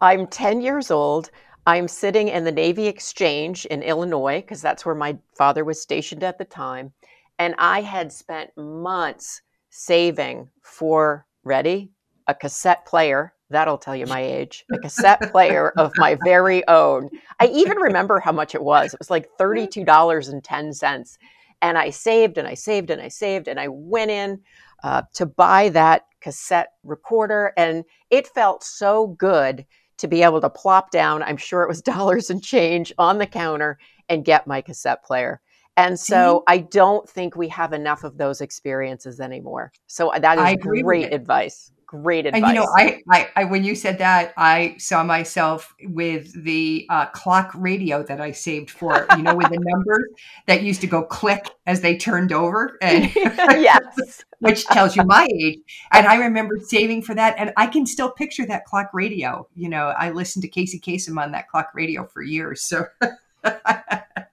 I'm 0.00 0.26
10 0.26 0.60
years 0.60 0.90
old. 0.90 1.30
I'm 1.66 1.88
sitting 1.88 2.28
in 2.28 2.44
the 2.44 2.52
Navy 2.52 2.86
Exchange 2.86 3.66
in 3.66 3.82
Illinois 3.82 4.40
because 4.40 4.62
that's 4.62 4.84
where 4.84 4.94
my 4.94 5.16
father 5.36 5.64
was 5.64 5.80
stationed 5.80 6.24
at 6.24 6.38
the 6.38 6.44
time. 6.44 6.92
And 7.38 7.54
I 7.58 7.80
had 7.80 8.12
spent 8.12 8.56
months 8.56 9.42
saving 9.70 10.48
for, 10.62 11.26
ready, 11.44 11.90
a 12.26 12.34
cassette 12.34 12.84
player 12.86 13.34
That'll 13.50 13.78
tell 13.78 13.96
you 13.96 14.06
my 14.06 14.20
age. 14.20 14.64
A 14.72 14.78
cassette 14.78 15.32
player 15.32 15.70
of 15.76 15.92
my 15.96 16.16
very 16.24 16.66
own. 16.68 17.10
I 17.40 17.46
even 17.46 17.78
remember 17.78 18.20
how 18.20 18.32
much 18.32 18.54
it 18.54 18.62
was. 18.62 18.94
It 18.94 19.00
was 19.00 19.10
like 19.10 19.28
$32.10. 19.38 21.18
And 21.62 21.76
I 21.76 21.90
saved 21.90 22.38
and 22.38 22.48
I 22.48 22.54
saved 22.54 22.90
and 22.90 23.02
I 23.02 23.08
saved 23.08 23.48
and 23.48 23.60
I 23.60 23.68
went 23.68 24.10
in 24.10 24.40
uh, 24.82 25.02
to 25.14 25.26
buy 25.26 25.68
that 25.70 26.06
cassette 26.20 26.72
recorder. 26.84 27.52
And 27.56 27.84
it 28.08 28.28
felt 28.28 28.62
so 28.62 29.08
good 29.08 29.66
to 30.00 30.08
be 30.08 30.22
able 30.22 30.40
to 30.40 30.50
plop 30.50 30.90
down, 30.90 31.22
I'm 31.22 31.36
sure 31.36 31.62
it 31.62 31.68
was 31.68 31.82
dollars 31.94 32.30
and 32.30 32.42
change 32.42 32.92
on 32.98 33.18
the 33.18 33.26
counter 33.26 33.78
and 34.08 34.24
get 34.24 34.46
my 34.46 34.60
cassette 34.60 35.04
player. 35.04 35.40
And 35.76 35.98
so 35.98 36.42
I 36.46 36.58
don't 36.58 37.08
think 37.08 37.36
we 37.36 37.48
have 37.48 37.72
enough 37.72 38.04
of 38.04 38.18
those 38.18 38.42
experiences 38.42 39.18
anymore. 39.18 39.72
So 39.86 40.12
uh, 40.12 40.18
that 40.18 40.38
is 40.38 40.62
great 40.62 41.12
advice 41.12 41.72
great 41.90 42.24
advice. 42.24 42.42
And 42.42 42.54
you 42.54 42.54
know, 42.54 42.68
I, 42.76 43.02
I, 43.10 43.28
I, 43.34 43.44
when 43.46 43.64
you 43.64 43.74
said 43.74 43.98
that, 43.98 44.32
I 44.36 44.76
saw 44.78 45.02
myself 45.02 45.74
with 45.82 46.32
the 46.44 46.86
uh, 46.88 47.06
clock 47.06 47.50
radio 47.56 48.04
that 48.04 48.20
I 48.20 48.30
saved 48.30 48.70
for, 48.70 49.06
you 49.16 49.24
know, 49.24 49.34
with 49.34 49.48
the 49.48 49.58
numbers 49.58 50.04
that 50.46 50.62
used 50.62 50.80
to 50.82 50.86
go 50.86 51.02
click 51.02 51.50
as 51.66 51.80
they 51.80 51.96
turned 51.96 52.32
over, 52.32 52.78
and 52.80 53.12
yes, 53.16 54.22
which 54.38 54.64
tells 54.66 54.94
you 54.94 55.02
my 55.04 55.26
age. 55.42 55.58
And 55.90 56.06
I 56.06 56.14
remember 56.16 56.58
saving 56.62 57.02
for 57.02 57.14
that, 57.16 57.34
and 57.38 57.52
I 57.56 57.66
can 57.66 57.86
still 57.86 58.12
picture 58.12 58.46
that 58.46 58.66
clock 58.66 58.90
radio. 58.94 59.48
You 59.56 59.68
know, 59.68 59.88
I 59.88 60.10
listened 60.10 60.42
to 60.42 60.48
Casey 60.48 60.78
Kasem 60.78 61.20
on 61.20 61.32
that 61.32 61.48
clock 61.48 61.70
radio 61.74 62.06
for 62.06 62.22
years, 62.22 62.62
so. 62.62 62.86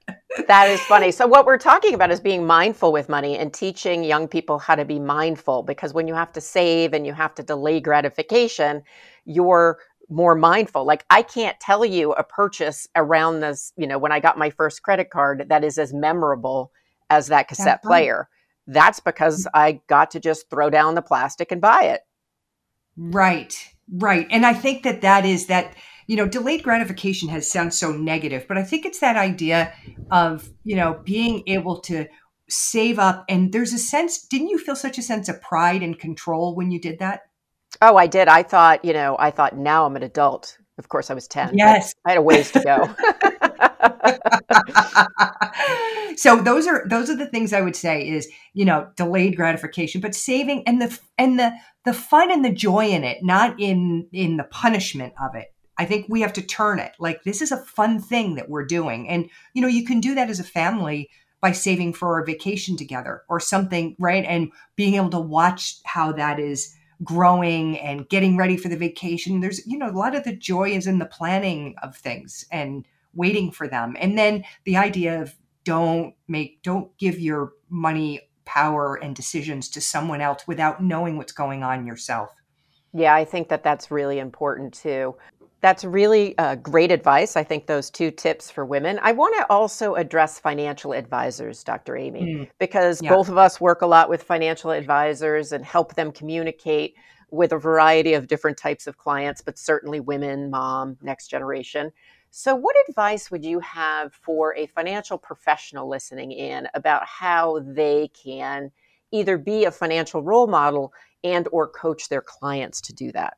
that 0.47 0.69
is 0.69 0.79
funny. 0.81 1.11
So, 1.11 1.27
what 1.27 1.45
we're 1.45 1.57
talking 1.57 1.93
about 1.93 2.11
is 2.11 2.19
being 2.19 2.45
mindful 2.45 2.91
with 2.91 3.09
money 3.09 3.37
and 3.37 3.53
teaching 3.53 4.03
young 4.03 4.27
people 4.27 4.59
how 4.59 4.75
to 4.75 4.85
be 4.85 4.99
mindful 4.99 5.63
because 5.63 5.93
when 5.93 6.07
you 6.07 6.13
have 6.13 6.31
to 6.33 6.41
save 6.41 6.93
and 6.93 7.05
you 7.05 7.13
have 7.13 7.33
to 7.35 7.43
delay 7.43 7.79
gratification, 7.79 8.83
you're 9.25 9.79
more 10.09 10.35
mindful. 10.35 10.85
Like, 10.85 11.05
I 11.09 11.21
can't 11.21 11.59
tell 11.59 11.83
you 11.83 12.13
a 12.13 12.23
purchase 12.23 12.87
around 12.95 13.41
this, 13.41 13.73
you 13.77 13.87
know, 13.87 13.97
when 13.97 14.11
I 14.11 14.19
got 14.19 14.37
my 14.37 14.49
first 14.49 14.83
credit 14.83 15.09
card 15.09 15.45
that 15.49 15.63
is 15.63 15.77
as 15.77 15.93
memorable 15.93 16.71
as 17.09 17.27
that 17.27 17.47
cassette 17.47 17.65
That's 17.65 17.87
player. 17.87 18.29
That's 18.67 18.99
because 18.99 19.45
mm. 19.45 19.49
I 19.53 19.81
got 19.87 20.11
to 20.11 20.19
just 20.19 20.49
throw 20.49 20.69
down 20.69 20.95
the 20.95 21.01
plastic 21.01 21.51
and 21.51 21.61
buy 21.61 21.83
it. 21.83 22.01
Right, 22.95 23.53
right. 23.91 24.27
And 24.29 24.45
I 24.45 24.53
think 24.53 24.83
that 24.83 25.01
that 25.01 25.25
is 25.25 25.47
that 25.47 25.73
you 26.07 26.15
know, 26.15 26.27
delayed 26.27 26.63
gratification 26.63 27.29
has 27.29 27.49
sounds 27.49 27.77
so 27.77 27.91
negative, 27.91 28.45
but 28.47 28.57
I 28.57 28.63
think 28.63 28.85
it's 28.85 28.99
that 28.99 29.17
idea 29.17 29.73
of, 30.09 30.49
you 30.63 30.75
know, 30.75 31.01
being 31.03 31.43
able 31.47 31.79
to 31.81 32.07
save 32.49 32.97
up 32.97 33.25
and 33.27 33.51
there's 33.51 33.73
a 33.73 33.77
sense 33.77 34.25
didn't 34.25 34.47
you 34.47 34.57
feel 34.57 34.75
such 34.75 34.97
a 34.97 35.01
sense 35.01 35.27
of 35.27 35.41
pride 35.41 35.83
and 35.83 35.99
control 35.99 36.55
when 36.55 36.71
you 36.71 36.79
did 36.79 36.99
that? 36.99 37.23
Oh, 37.81 37.97
I 37.97 38.07
did. 38.07 38.29
I 38.29 38.41
thought, 38.41 38.85
you 38.85 38.93
know, 38.93 39.17
I 39.19 39.31
thought 39.31 39.57
now 39.57 39.85
I'm 39.85 39.97
an 39.97 40.03
adult. 40.03 40.57
Of 40.77 40.89
course 40.89 41.11
I 41.11 41.13
was 41.13 41.27
10. 41.27 41.57
Yes. 41.57 41.93
I 42.05 42.11
had 42.11 42.17
a 42.17 42.21
ways 42.21 42.51
to 42.51 42.61
go. 42.61 42.95
so 46.15 46.41
those 46.41 46.67
are 46.67 46.87
those 46.87 47.09
are 47.09 47.15
the 47.15 47.27
things 47.27 47.53
I 47.53 47.61
would 47.61 47.75
say 47.75 48.07
is, 48.07 48.27
you 48.53 48.65
know, 48.65 48.89
delayed 48.95 49.35
gratification, 49.35 50.01
but 50.01 50.15
saving 50.15 50.63
and 50.67 50.81
the 50.81 50.99
and 51.17 51.39
the 51.39 51.53
the 51.85 51.93
fun 51.93 52.31
and 52.31 52.43
the 52.43 52.51
joy 52.51 52.87
in 52.87 53.03
it, 53.03 53.19
not 53.21 53.59
in 53.59 54.07
in 54.11 54.37
the 54.37 54.45
punishment 54.45 55.13
of 55.21 55.35
it. 55.35 55.47
I 55.77 55.85
think 55.85 56.07
we 56.09 56.21
have 56.21 56.33
to 56.33 56.41
turn 56.41 56.79
it. 56.79 56.93
Like 56.99 57.23
this 57.23 57.41
is 57.41 57.51
a 57.51 57.57
fun 57.57 57.99
thing 58.01 58.35
that 58.35 58.49
we're 58.49 58.65
doing. 58.65 59.07
And 59.09 59.29
you 59.53 59.61
know, 59.61 59.67
you 59.67 59.85
can 59.85 59.99
do 59.99 60.15
that 60.15 60.29
as 60.29 60.39
a 60.39 60.43
family 60.43 61.09
by 61.41 61.51
saving 61.51 61.93
for 61.93 62.19
a 62.19 62.25
vacation 62.25 62.75
together 62.75 63.23
or 63.29 63.39
something, 63.39 63.95
right? 63.99 64.25
And 64.25 64.51
being 64.75 64.95
able 64.95 65.11
to 65.11 65.19
watch 65.19 65.75
how 65.85 66.11
that 66.13 66.39
is 66.39 66.75
growing 67.03 67.77
and 67.79 68.09
getting 68.09 68.37
ready 68.37 68.57
for 68.57 68.69
the 68.69 68.77
vacation. 68.77 69.39
There's, 69.39 69.65
you 69.67 69.77
know, 69.77 69.89
a 69.89 69.91
lot 69.91 70.15
of 70.15 70.23
the 70.23 70.35
joy 70.35 70.71
is 70.71 70.87
in 70.87 70.97
the 70.97 71.05
planning 71.05 71.75
of 71.83 71.95
things 71.95 72.45
and 72.51 72.85
waiting 73.13 73.51
for 73.51 73.67
them. 73.67 73.95
And 73.99 74.17
then 74.17 74.43
the 74.63 74.77
idea 74.77 75.21
of 75.21 75.35
don't 75.63 76.15
make 76.27 76.63
don't 76.63 76.97
give 76.97 77.19
your 77.19 77.51
money 77.69 78.21
power 78.45 78.95
and 78.95 79.15
decisions 79.15 79.69
to 79.69 79.81
someone 79.81 80.21
else 80.21 80.47
without 80.47 80.81
knowing 80.81 81.17
what's 81.17 81.33
going 81.33 81.61
on 81.61 81.85
yourself. 81.85 82.33
Yeah, 82.93 83.13
I 83.13 83.25
think 83.25 83.49
that 83.49 83.63
that's 83.63 83.91
really 83.91 84.17
important 84.17 84.73
too 84.73 85.15
That's 85.61 85.83
really 85.83 86.37
uh, 86.37 86.55
great 86.55 86.91
advice. 86.91 87.35
I 87.35 87.43
think 87.43 87.65
those 87.65 87.89
two 87.89 88.11
tips 88.11 88.51
for 88.51 88.63
women. 88.63 88.99
I 89.01 89.11
want 89.11 89.35
to 89.37 89.45
also 89.49 89.95
address 89.95 90.39
financial 90.39 90.93
advisors, 90.93 91.63
Dr. 91.63 91.97
Amy, 91.97 92.21
mm. 92.21 92.49
because 92.59 93.01
yeah. 93.01 93.09
both 93.09 93.27
of 93.27 93.37
us 93.37 93.59
work 93.59 93.81
a 93.81 93.87
lot 93.87 94.07
with 94.07 94.21
financial 94.21 94.69
advisors 94.69 95.51
and 95.51 95.65
help 95.65 95.95
them 95.95 96.11
communicate 96.11 96.95
with 97.31 97.51
a 97.53 97.57
variety 97.57 98.13
of 98.13 98.27
different 98.27 98.57
types 98.57 98.87
of 98.87 98.97
clients, 98.97 99.41
but 99.41 99.57
certainly 99.57 99.99
women, 99.99 100.49
mom, 100.49 100.95
next 101.01 101.27
generation. 101.27 101.91
So, 102.29 102.55
what 102.55 102.75
advice 102.87 103.31
would 103.31 103.43
you 103.43 103.59
have 103.61 104.13
for 104.13 104.55
a 104.55 104.67
financial 104.67 105.17
professional 105.17 105.89
listening 105.89 106.31
in 106.31 106.67
about 106.75 107.05
how 107.05 107.59
they 107.65 108.09
can 108.09 108.71
either 109.11 109.37
be 109.37 109.65
a 109.65 109.71
financial 109.71 110.21
role 110.21 110.47
model 110.47 110.93
and 111.23 111.47
or 111.51 111.67
coach 111.67 112.09
their 112.09 112.21
clients 112.21 112.79
to 112.81 112.93
do 112.93 113.11
that? 113.13 113.37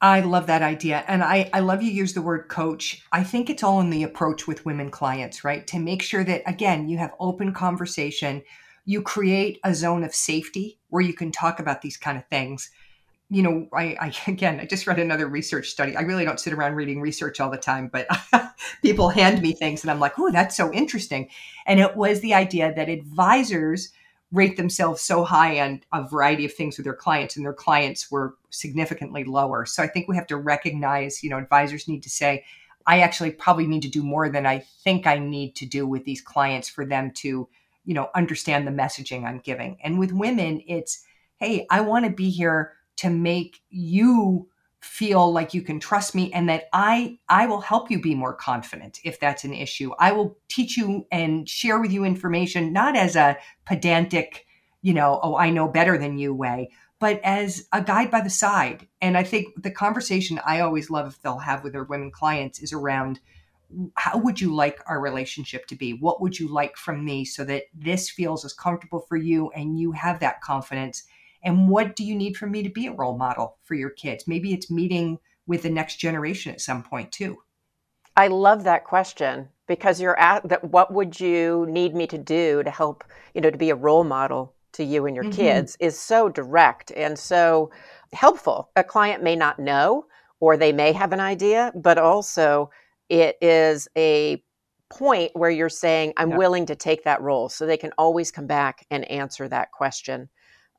I 0.00 0.20
love 0.20 0.46
that 0.46 0.62
idea. 0.62 1.04
And 1.08 1.24
I, 1.24 1.50
I 1.52 1.60
love 1.60 1.82
you 1.82 1.90
use 1.90 2.14
the 2.14 2.22
word 2.22 2.48
coach. 2.48 3.02
I 3.10 3.24
think 3.24 3.50
it's 3.50 3.64
all 3.64 3.80
in 3.80 3.90
the 3.90 4.04
approach 4.04 4.46
with 4.46 4.64
women 4.64 4.90
clients, 4.90 5.42
right? 5.42 5.66
To 5.68 5.78
make 5.78 6.02
sure 6.02 6.22
that, 6.22 6.42
again, 6.46 6.88
you 6.88 6.98
have 6.98 7.12
open 7.18 7.52
conversation, 7.52 8.42
you 8.84 9.02
create 9.02 9.58
a 9.64 9.74
zone 9.74 10.04
of 10.04 10.14
safety 10.14 10.78
where 10.88 11.02
you 11.02 11.14
can 11.14 11.32
talk 11.32 11.58
about 11.58 11.82
these 11.82 11.96
kind 11.96 12.16
of 12.16 12.26
things. 12.28 12.70
You 13.28 13.42
know, 13.42 13.68
I, 13.72 13.96
I 14.00 14.14
again, 14.30 14.60
I 14.60 14.66
just 14.66 14.86
read 14.86 15.00
another 15.00 15.26
research 15.26 15.68
study. 15.68 15.96
I 15.96 16.02
really 16.02 16.24
don't 16.24 16.40
sit 16.40 16.52
around 16.52 16.76
reading 16.76 17.00
research 17.00 17.40
all 17.40 17.50
the 17.50 17.58
time, 17.58 17.90
but 17.92 18.06
people 18.82 19.08
hand 19.08 19.42
me 19.42 19.52
things 19.52 19.82
and 19.82 19.90
I'm 19.90 20.00
like, 20.00 20.16
oh, 20.16 20.30
that's 20.30 20.56
so 20.56 20.72
interesting. 20.72 21.28
And 21.66 21.80
it 21.80 21.96
was 21.96 22.20
the 22.20 22.34
idea 22.34 22.72
that 22.72 22.88
advisors 22.88 23.92
rate 24.30 24.56
themselves 24.56 25.00
so 25.00 25.24
high 25.24 25.60
on 25.60 25.80
a 25.92 26.06
variety 26.06 26.44
of 26.44 26.52
things 26.52 26.76
with 26.76 26.84
their 26.84 26.94
clients 26.94 27.36
and 27.36 27.46
their 27.46 27.52
clients 27.54 28.10
were 28.10 28.34
significantly 28.50 29.24
lower. 29.24 29.64
So 29.64 29.82
i 29.82 29.86
think 29.86 30.08
we 30.08 30.16
have 30.16 30.26
to 30.28 30.36
recognize 30.36 31.22
you 31.22 31.30
know 31.30 31.38
advisors 31.38 31.88
need 31.88 32.02
to 32.02 32.10
say 32.10 32.44
i 32.86 33.00
actually 33.00 33.30
probably 33.30 33.66
need 33.66 33.82
to 33.82 33.88
do 33.88 34.02
more 34.02 34.28
than 34.28 34.46
i 34.46 34.58
think 34.84 35.06
i 35.06 35.18
need 35.18 35.54
to 35.56 35.66
do 35.66 35.86
with 35.86 36.04
these 36.04 36.20
clients 36.20 36.68
for 36.68 36.84
them 36.84 37.10
to 37.12 37.48
you 37.84 37.94
know 37.94 38.10
understand 38.14 38.66
the 38.66 38.72
messaging 38.72 39.24
i'm 39.24 39.38
giving. 39.38 39.78
And 39.82 39.98
with 39.98 40.12
women 40.12 40.62
it's 40.66 41.04
hey 41.38 41.66
i 41.70 41.80
want 41.80 42.04
to 42.04 42.10
be 42.10 42.30
here 42.30 42.72
to 42.96 43.10
make 43.10 43.60
you 43.70 44.48
feel 44.80 45.32
like 45.32 45.54
you 45.54 45.62
can 45.62 45.80
trust 45.80 46.14
me 46.14 46.32
and 46.32 46.48
that 46.48 46.68
I 46.72 47.18
I 47.28 47.46
will 47.46 47.60
help 47.60 47.90
you 47.90 48.00
be 48.00 48.14
more 48.14 48.34
confident 48.34 49.00
if 49.04 49.18
that's 49.18 49.44
an 49.44 49.52
issue. 49.52 49.90
I 49.98 50.12
will 50.12 50.36
teach 50.48 50.76
you 50.76 51.06
and 51.10 51.48
share 51.48 51.80
with 51.80 51.92
you 51.92 52.04
information 52.04 52.72
not 52.72 52.96
as 52.96 53.16
a 53.16 53.36
pedantic, 53.64 54.46
you 54.82 54.94
know, 54.94 55.18
oh 55.22 55.36
I 55.36 55.50
know 55.50 55.68
better 55.68 55.98
than 55.98 56.18
you 56.18 56.32
way, 56.32 56.70
but 57.00 57.20
as 57.24 57.66
a 57.72 57.82
guide 57.82 58.10
by 58.10 58.20
the 58.20 58.30
side. 58.30 58.86
And 59.00 59.16
I 59.16 59.24
think 59.24 59.60
the 59.60 59.70
conversation 59.70 60.40
I 60.46 60.60
always 60.60 60.90
love 60.90 61.08
if 61.08 61.22
they'll 61.22 61.38
have 61.38 61.64
with 61.64 61.72
their 61.72 61.84
women 61.84 62.12
clients 62.12 62.60
is 62.60 62.72
around 62.72 63.20
how 63.96 64.16
would 64.16 64.40
you 64.40 64.54
like 64.54 64.80
our 64.86 65.00
relationship 65.00 65.66
to 65.66 65.76
be? 65.76 65.92
What 65.92 66.22
would 66.22 66.38
you 66.38 66.48
like 66.48 66.76
from 66.76 67.04
me 67.04 67.24
so 67.24 67.44
that 67.44 67.64
this 67.74 68.08
feels 68.08 68.44
as 68.44 68.52
comfortable 68.52 69.00
for 69.00 69.16
you 69.16 69.50
and 69.50 69.78
you 69.78 69.92
have 69.92 70.20
that 70.20 70.40
confidence 70.40 71.02
and 71.42 71.68
what 71.68 71.96
do 71.96 72.04
you 72.04 72.14
need 72.14 72.36
from 72.36 72.50
me 72.50 72.62
to 72.62 72.68
be 72.68 72.86
a 72.86 72.92
role 72.92 73.16
model 73.16 73.56
for 73.64 73.74
your 73.74 73.90
kids? 73.90 74.26
Maybe 74.26 74.52
it's 74.52 74.70
meeting 74.70 75.18
with 75.46 75.62
the 75.62 75.70
next 75.70 75.96
generation 75.96 76.52
at 76.52 76.60
some 76.60 76.82
point 76.82 77.12
too. 77.12 77.38
I 78.16 78.28
love 78.28 78.64
that 78.64 78.84
question 78.84 79.48
because 79.66 80.00
you're 80.00 80.18
at 80.18 80.48
that 80.48 80.64
what 80.64 80.92
would 80.92 81.20
you 81.20 81.66
need 81.68 81.94
me 81.94 82.06
to 82.08 82.18
do 82.18 82.62
to 82.62 82.70
help, 82.70 83.04
you 83.34 83.40
know, 83.40 83.50
to 83.50 83.58
be 83.58 83.70
a 83.70 83.76
role 83.76 84.04
model 84.04 84.54
to 84.72 84.84
you 84.84 85.06
and 85.06 85.14
your 85.14 85.24
mm-hmm. 85.24 85.40
kids 85.40 85.76
is 85.80 85.98
so 85.98 86.28
direct 86.28 86.90
and 86.92 87.18
so 87.18 87.70
helpful. 88.12 88.70
A 88.76 88.82
client 88.82 89.22
may 89.22 89.36
not 89.36 89.58
know 89.58 90.06
or 90.40 90.56
they 90.56 90.72
may 90.72 90.92
have 90.92 91.12
an 91.12 91.20
idea, 91.20 91.72
but 91.74 91.98
also 91.98 92.70
it 93.08 93.36
is 93.40 93.88
a 93.96 94.42
point 94.90 95.30
where 95.34 95.50
you're 95.50 95.68
saying 95.68 96.12
i'm 96.16 96.30
yeah. 96.30 96.36
willing 96.38 96.64
to 96.64 96.74
take 96.74 97.04
that 97.04 97.20
role 97.20 97.48
so 97.48 97.66
they 97.66 97.76
can 97.76 97.92
always 97.98 98.30
come 98.30 98.46
back 98.46 98.86
and 98.90 99.04
answer 99.10 99.46
that 99.48 99.70
question 99.70 100.28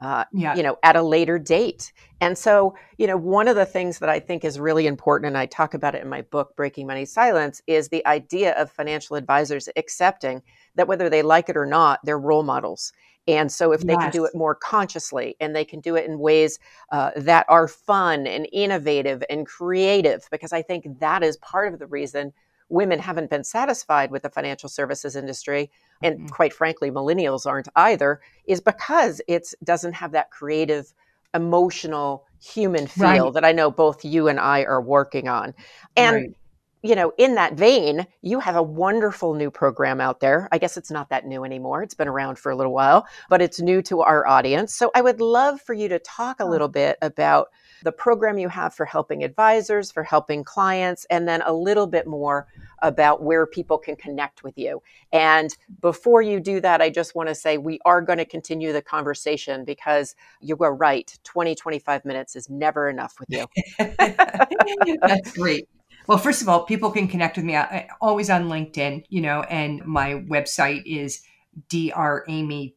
uh, 0.01 0.25
yeah. 0.33 0.55
you 0.55 0.63
know, 0.63 0.77
at 0.83 0.95
a 0.95 1.01
later 1.01 1.37
date. 1.37 1.91
And 2.21 2.37
so, 2.37 2.75
you 2.97 3.07
know, 3.07 3.17
one 3.17 3.47
of 3.47 3.55
the 3.55 3.65
things 3.65 3.99
that 3.99 4.09
I 4.09 4.19
think 4.19 4.43
is 4.43 4.59
really 4.59 4.87
important, 4.87 5.27
and 5.27 5.37
I 5.37 5.45
talk 5.45 5.73
about 5.73 5.95
it 5.95 6.01
in 6.01 6.09
my 6.09 6.21
book, 6.23 6.55
Breaking 6.55 6.87
Money 6.87 7.05
Silence, 7.05 7.61
is 7.67 7.89
the 7.89 8.05
idea 8.05 8.53
of 8.53 8.71
financial 8.71 9.15
advisors 9.15 9.69
accepting 9.75 10.41
that 10.75 10.87
whether 10.87 11.09
they 11.09 11.21
like 11.21 11.49
it 11.49 11.57
or 11.57 11.65
not, 11.65 11.99
they're 12.03 12.19
role 12.19 12.43
models. 12.43 12.91
And 13.27 13.51
so, 13.51 13.71
if 13.73 13.81
yes. 13.83 13.87
they 13.87 13.95
can 13.95 14.11
do 14.11 14.25
it 14.25 14.33
more 14.33 14.55
consciously 14.55 15.35
and 15.39 15.55
they 15.55 15.65
can 15.65 15.81
do 15.81 15.95
it 15.95 16.05
in 16.05 16.19
ways 16.19 16.57
uh, 16.91 17.11
that 17.15 17.45
are 17.47 17.67
fun 17.67 18.25
and 18.25 18.47
innovative 18.51 19.23
and 19.29 19.45
creative, 19.45 20.27
because 20.31 20.51
I 20.51 20.61
think 20.61 20.99
that 20.99 21.23
is 21.23 21.37
part 21.37 21.71
of 21.71 21.79
the 21.79 21.87
reason 21.87 22.33
women 22.69 22.99
haven't 22.99 23.29
been 23.29 23.43
satisfied 23.43 24.11
with 24.11 24.23
the 24.23 24.29
financial 24.29 24.69
services 24.69 25.15
industry 25.15 25.69
and 26.01 26.17
mm-hmm. 26.17 26.27
quite 26.27 26.53
frankly 26.53 26.91
millennials 26.91 27.45
aren't 27.45 27.67
either 27.75 28.21
is 28.45 28.61
because 28.61 29.21
it 29.27 29.53
doesn't 29.63 29.93
have 29.93 30.11
that 30.11 30.31
creative 30.31 30.93
emotional 31.33 32.25
human 32.41 32.87
feel 32.87 33.25
right. 33.25 33.33
that 33.33 33.43
i 33.43 33.51
know 33.51 33.69
both 33.69 34.05
you 34.05 34.27
and 34.27 34.39
i 34.39 34.63
are 34.63 34.81
working 34.81 35.27
on 35.27 35.53
and 35.95 36.15
right. 36.15 36.35
you 36.81 36.95
know 36.95 37.11
in 37.17 37.35
that 37.35 37.53
vein 37.53 38.07
you 38.21 38.39
have 38.39 38.55
a 38.55 38.63
wonderful 38.63 39.33
new 39.33 39.51
program 39.51 39.99
out 39.99 40.21
there 40.21 40.47
i 40.51 40.57
guess 40.57 40.77
it's 40.77 40.89
not 40.89 41.09
that 41.09 41.25
new 41.25 41.43
anymore 41.43 41.83
it's 41.83 41.93
been 41.93 42.07
around 42.07 42.39
for 42.39 42.51
a 42.51 42.55
little 42.55 42.73
while 42.73 43.05
but 43.29 43.41
it's 43.41 43.59
new 43.59 43.81
to 43.81 44.01
our 44.01 44.25
audience 44.25 44.73
so 44.73 44.89
i 44.95 45.01
would 45.01 45.19
love 45.19 45.61
for 45.61 45.73
you 45.73 45.89
to 45.89 45.99
talk 45.99 46.39
a 46.39 46.45
little 46.45 46.69
bit 46.69 46.97
about 47.01 47.49
the 47.83 47.91
program 47.91 48.37
you 48.37 48.49
have 48.49 48.73
for 48.73 48.85
helping 48.85 49.23
advisors, 49.23 49.91
for 49.91 50.03
helping 50.03 50.43
clients, 50.43 51.05
and 51.09 51.27
then 51.27 51.41
a 51.45 51.53
little 51.53 51.87
bit 51.87 52.07
more 52.07 52.47
about 52.81 53.21
where 53.23 53.45
people 53.45 53.77
can 53.77 53.95
connect 53.95 54.43
with 54.43 54.57
you. 54.57 54.81
And 55.11 55.55
before 55.81 56.21
you 56.21 56.39
do 56.39 56.61
that, 56.61 56.81
I 56.81 56.89
just 56.89 57.15
want 57.15 57.29
to 57.29 57.35
say 57.35 57.57
we 57.57 57.79
are 57.85 58.01
going 58.01 58.19
to 58.19 58.25
continue 58.25 58.73
the 58.73 58.81
conversation 58.81 59.65
because 59.65 60.15
you 60.41 60.55
were 60.55 60.73
right. 60.73 61.17
20, 61.23 61.55
25 61.55 62.05
minutes 62.05 62.35
is 62.35 62.49
never 62.49 62.89
enough 62.89 63.15
with 63.19 63.29
you. 63.29 63.45
That's 65.01 65.33
great. 65.37 65.67
Well, 66.07 66.17
first 66.17 66.41
of 66.41 66.49
all, 66.49 66.63
people 66.63 66.89
can 66.89 67.07
connect 67.07 67.37
with 67.37 67.45
me 67.45 67.55
I, 67.55 67.87
always 68.01 68.31
on 68.31 68.45
LinkedIn, 68.45 69.03
you 69.09 69.21
know, 69.21 69.43
and 69.43 69.85
my 69.85 70.13
website 70.13 70.81
is 70.85 71.21
dramy.life 71.69 72.73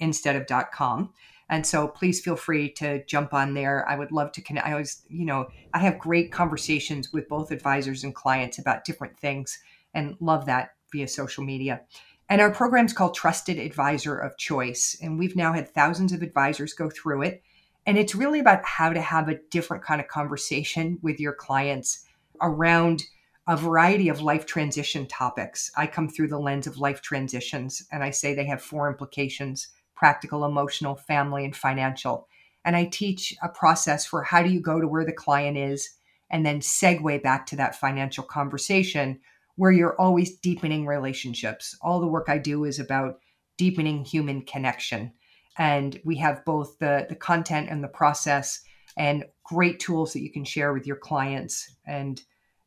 instead 0.00 0.36
of 0.36 0.46
.com. 0.72 1.12
And 1.50 1.66
so 1.66 1.88
please 1.88 2.20
feel 2.20 2.36
free 2.36 2.70
to 2.74 3.04
jump 3.04 3.34
on 3.34 3.54
there. 3.54 3.86
I 3.88 3.98
would 3.98 4.12
love 4.12 4.30
to 4.32 4.40
connect. 4.40 4.66
I 4.66 4.72
always, 4.72 5.02
you 5.08 5.26
know, 5.26 5.48
I 5.74 5.80
have 5.80 5.98
great 5.98 6.30
conversations 6.30 7.12
with 7.12 7.28
both 7.28 7.50
advisors 7.50 8.04
and 8.04 8.14
clients 8.14 8.58
about 8.58 8.84
different 8.84 9.18
things 9.18 9.58
and 9.92 10.16
love 10.20 10.46
that 10.46 10.74
via 10.92 11.08
social 11.08 11.42
media. 11.42 11.80
And 12.28 12.40
our 12.40 12.52
program 12.52 12.86
is 12.86 12.92
called 12.92 13.16
Trusted 13.16 13.58
Advisor 13.58 14.16
of 14.16 14.38
Choice. 14.38 14.96
And 15.02 15.18
we've 15.18 15.34
now 15.34 15.52
had 15.52 15.68
thousands 15.68 16.12
of 16.12 16.22
advisors 16.22 16.72
go 16.72 16.88
through 16.88 17.22
it. 17.22 17.42
And 17.84 17.98
it's 17.98 18.14
really 18.14 18.38
about 18.38 18.64
how 18.64 18.92
to 18.92 19.00
have 19.00 19.28
a 19.28 19.40
different 19.50 19.82
kind 19.82 20.00
of 20.00 20.06
conversation 20.06 20.98
with 21.02 21.18
your 21.18 21.32
clients 21.32 22.06
around 22.40 23.02
a 23.48 23.56
variety 23.56 24.08
of 24.08 24.22
life 24.22 24.46
transition 24.46 25.08
topics. 25.08 25.72
I 25.76 25.88
come 25.88 26.08
through 26.08 26.28
the 26.28 26.38
lens 26.38 26.68
of 26.68 26.78
life 26.78 27.02
transitions 27.02 27.84
and 27.90 28.04
I 28.04 28.10
say 28.10 28.32
they 28.32 28.44
have 28.44 28.62
four 28.62 28.88
implications 28.88 29.66
practical, 30.00 30.46
emotional, 30.46 30.96
family, 30.96 31.44
and 31.44 31.54
financial. 31.54 32.26
And 32.64 32.74
I 32.74 32.86
teach 32.86 33.34
a 33.42 33.50
process 33.50 34.06
for 34.06 34.22
how 34.22 34.42
do 34.42 34.48
you 34.48 34.58
go 34.58 34.80
to 34.80 34.88
where 34.88 35.04
the 35.04 35.12
client 35.12 35.58
is 35.58 35.90
and 36.30 36.44
then 36.44 36.60
segue 36.60 37.22
back 37.22 37.44
to 37.46 37.56
that 37.56 37.78
financial 37.78 38.24
conversation 38.24 39.20
where 39.56 39.70
you're 39.70 40.00
always 40.00 40.38
deepening 40.38 40.86
relationships. 40.86 41.76
All 41.82 42.00
the 42.00 42.06
work 42.06 42.30
I 42.30 42.38
do 42.38 42.64
is 42.64 42.78
about 42.78 43.18
deepening 43.58 44.06
human 44.06 44.40
connection. 44.40 45.12
And 45.58 46.00
we 46.02 46.16
have 46.16 46.46
both 46.46 46.78
the, 46.78 47.04
the 47.10 47.14
content 47.14 47.68
and 47.68 47.84
the 47.84 47.88
process 47.88 48.62
and 48.96 49.26
great 49.44 49.80
tools 49.80 50.14
that 50.14 50.22
you 50.22 50.32
can 50.32 50.46
share 50.46 50.72
with 50.72 50.86
your 50.86 50.96
clients. 50.96 51.76
And 51.86 52.22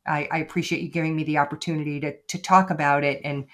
I, 0.06 0.28
I 0.30 0.38
appreciate 0.38 0.82
you 0.82 0.88
giving 0.88 1.16
me 1.16 1.24
the 1.24 1.38
opportunity 1.38 1.98
to, 1.98 2.16
to 2.28 2.38
talk 2.40 2.70
about 2.70 3.02
it. 3.02 3.20
And, 3.24 3.46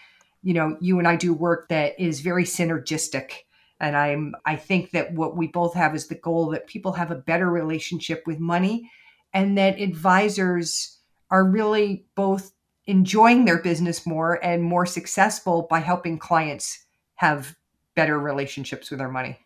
you 0.43 0.53
know, 0.53 0.77
you 0.83 0.99
and 0.99 1.09
I 1.09 1.17
do 1.17 1.33
work 1.33 1.71
that 1.71 1.99
is 1.99 2.21
very 2.21 2.45
synergistic 2.45 3.45
and 3.81 3.97
i'm 3.97 4.35
i 4.45 4.55
think 4.55 4.91
that 4.91 5.13
what 5.13 5.37
we 5.37 5.47
both 5.47 5.75
have 5.75 5.95
is 5.95 6.09
the 6.09 6.15
goal 6.15 6.49
that 6.49 6.67
people 6.67 6.93
have 6.93 7.11
a 7.11 7.17
better 7.17 7.51
relationship 7.51 8.23
with 8.27 8.39
money 8.39 8.91
and 9.33 9.57
that 9.57 9.81
advisors 9.81 10.99
are 11.31 11.45
really 11.45 12.05
both 12.15 12.53
enjoying 12.87 13.45
their 13.45 13.63
business 13.63 14.07
more 14.07 14.45
and 14.45 14.63
more 14.63 14.87
successful 14.87 15.67
by 15.71 15.79
helping 15.79 16.19
clients 16.19 16.87
have 17.15 17.55
better 17.95 18.19
relationships 18.19 18.91
with 18.91 18.99
their 18.99 19.11
money 19.11 19.39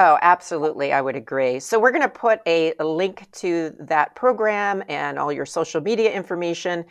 Oh, 0.00 0.16
absolutely. 0.22 0.92
I 0.92 1.00
would 1.00 1.16
agree. 1.16 1.58
So, 1.58 1.80
we're 1.80 1.90
going 1.90 2.02
to 2.02 2.08
put 2.08 2.38
a, 2.46 2.72
a, 2.78 2.84
link 2.86 3.26
to 3.38 3.74
that 3.80 4.14
program 4.14 4.84
and 4.88 5.18
all 5.18 5.32
your 5.32 5.44
social 5.44 5.80
media 5.80 6.12
information 6.12 6.84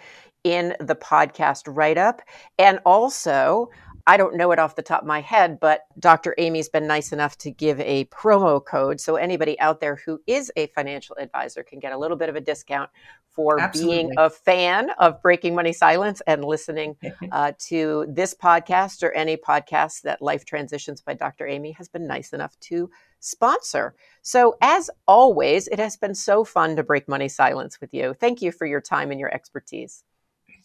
in 0.43 0.75
the 0.81 0.95
podcast 0.95 1.63
write 1.67 1.97
up. 1.97 2.21
And 2.59 2.79
also, 2.85 3.69
I 4.07 4.15
don't 4.15 4.35
know 4.35 4.53
it 4.53 4.59
off 4.59 4.75
the 4.75 4.81
top 4.81 5.01
of 5.01 5.07
my 5.07 5.19
head, 5.19 5.59
but 5.59 5.81
Dr. 5.99 6.33
Amy's 6.37 6.69
been 6.69 6.87
nice 6.87 7.11
enough 7.11 7.37
to 7.39 7.51
give 7.51 7.77
a 7.81 8.05
promo 8.05 8.63
code. 8.63 9.01
So 9.01 9.17
anybody 9.17 9.59
out 9.59 9.81
there 9.81 9.97
who 9.97 10.21
is 10.25 10.49
a 10.55 10.67
financial 10.67 11.17
advisor 11.19 11.61
can 11.61 11.79
get 11.79 11.91
a 11.91 11.97
little 11.97 12.15
bit 12.15 12.29
of 12.29 12.37
a 12.37 12.41
discount 12.41 12.89
for 13.27 13.59
Absolutely. 13.59 13.95
being 13.95 14.13
a 14.17 14.29
fan 14.29 14.91
of 14.91 15.21
Breaking 15.21 15.53
Money 15.53 15.73
Silence 15.73 16.21
and 16.25 16.45
listening 16.45 16.95
uh, 17.33 17.51
to 17.67 18.05
this 18.07 18.33
podcast 18.33 19.03
or 19.03 19.11
any 19.11 19.35
podcast 19.35 20.03
that 20.03 20.21
Life 20.21 20.45
Transitions 20.45 21.01
by 21.01 21.13
Dr. 21.13 21.45
Amy 21.45 21.73
has 21.73 21.89
been 21.89 22.07
nice 22.07 22.31
enough 22.31 22.57
to 22.61 22.89
sponsor. 23.19 23.93
So, 24.21 24.55
as 24.61 24.89
always, 25.05 25.67
it 25.67 25.79
has 25.79 25.97
been 25.97 26.15
so 26.15 26.45
fun 26.45 26.77
to 26.77 26.83
break 26.83 27.09
money 27.09 27.27
silence 27.27 27.81
with 27.81 27.93
you. 27.93 28.13
Thank 28.13 28.41
you 28.41 28.53
for 28.53 28.65
your 28.65 28.81
time 28.81 29.11
and 29.11 29.19
your 29.19 29.33
expertise. 29.33 30.05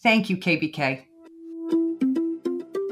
Thank 0.01 0.29
you, 0.29 0.37
KBK. 0.37 1.07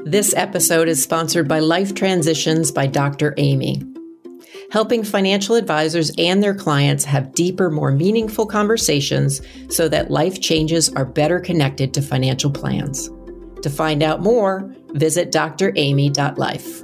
This 0.04 0.34
episode 0.34 0.88
is 0.88 1.00
sponsored 1.00 1.46
by 1.46 1.60
Life 1.60 1.94
Transitions 1.94 2.72
by 2.72 2.88
Dr. 2.88 3.34
Amy, 3.36 3.84
helping 4.72 5.04
financial 5.04 5.54
advisors 5.54 6.10
and 6.18 6.42
their 6.42 6.56
clients 6.56 7.04
have 7.04 7.32
deeper, 7.34 7.70
more 7.70 7.92
meaningful 7.92 8.44
conversations 8.44 9.40
so 9.68 9.88
that 9.88 10.10
life 10.10 10.40
changes 10.40 10.92
are 10.94 11.04
better 11.04 11.38
connected 11.38 11.94
to 11.94 12.02
financial 12.02 12.50
plans. 12.50 13.10
To 13.62 13.70
find 13.70 14.02
out 14.02 14.20
more, 14.20 14.74
visit 14.88 15.30
dramy.life. 15.30 16.82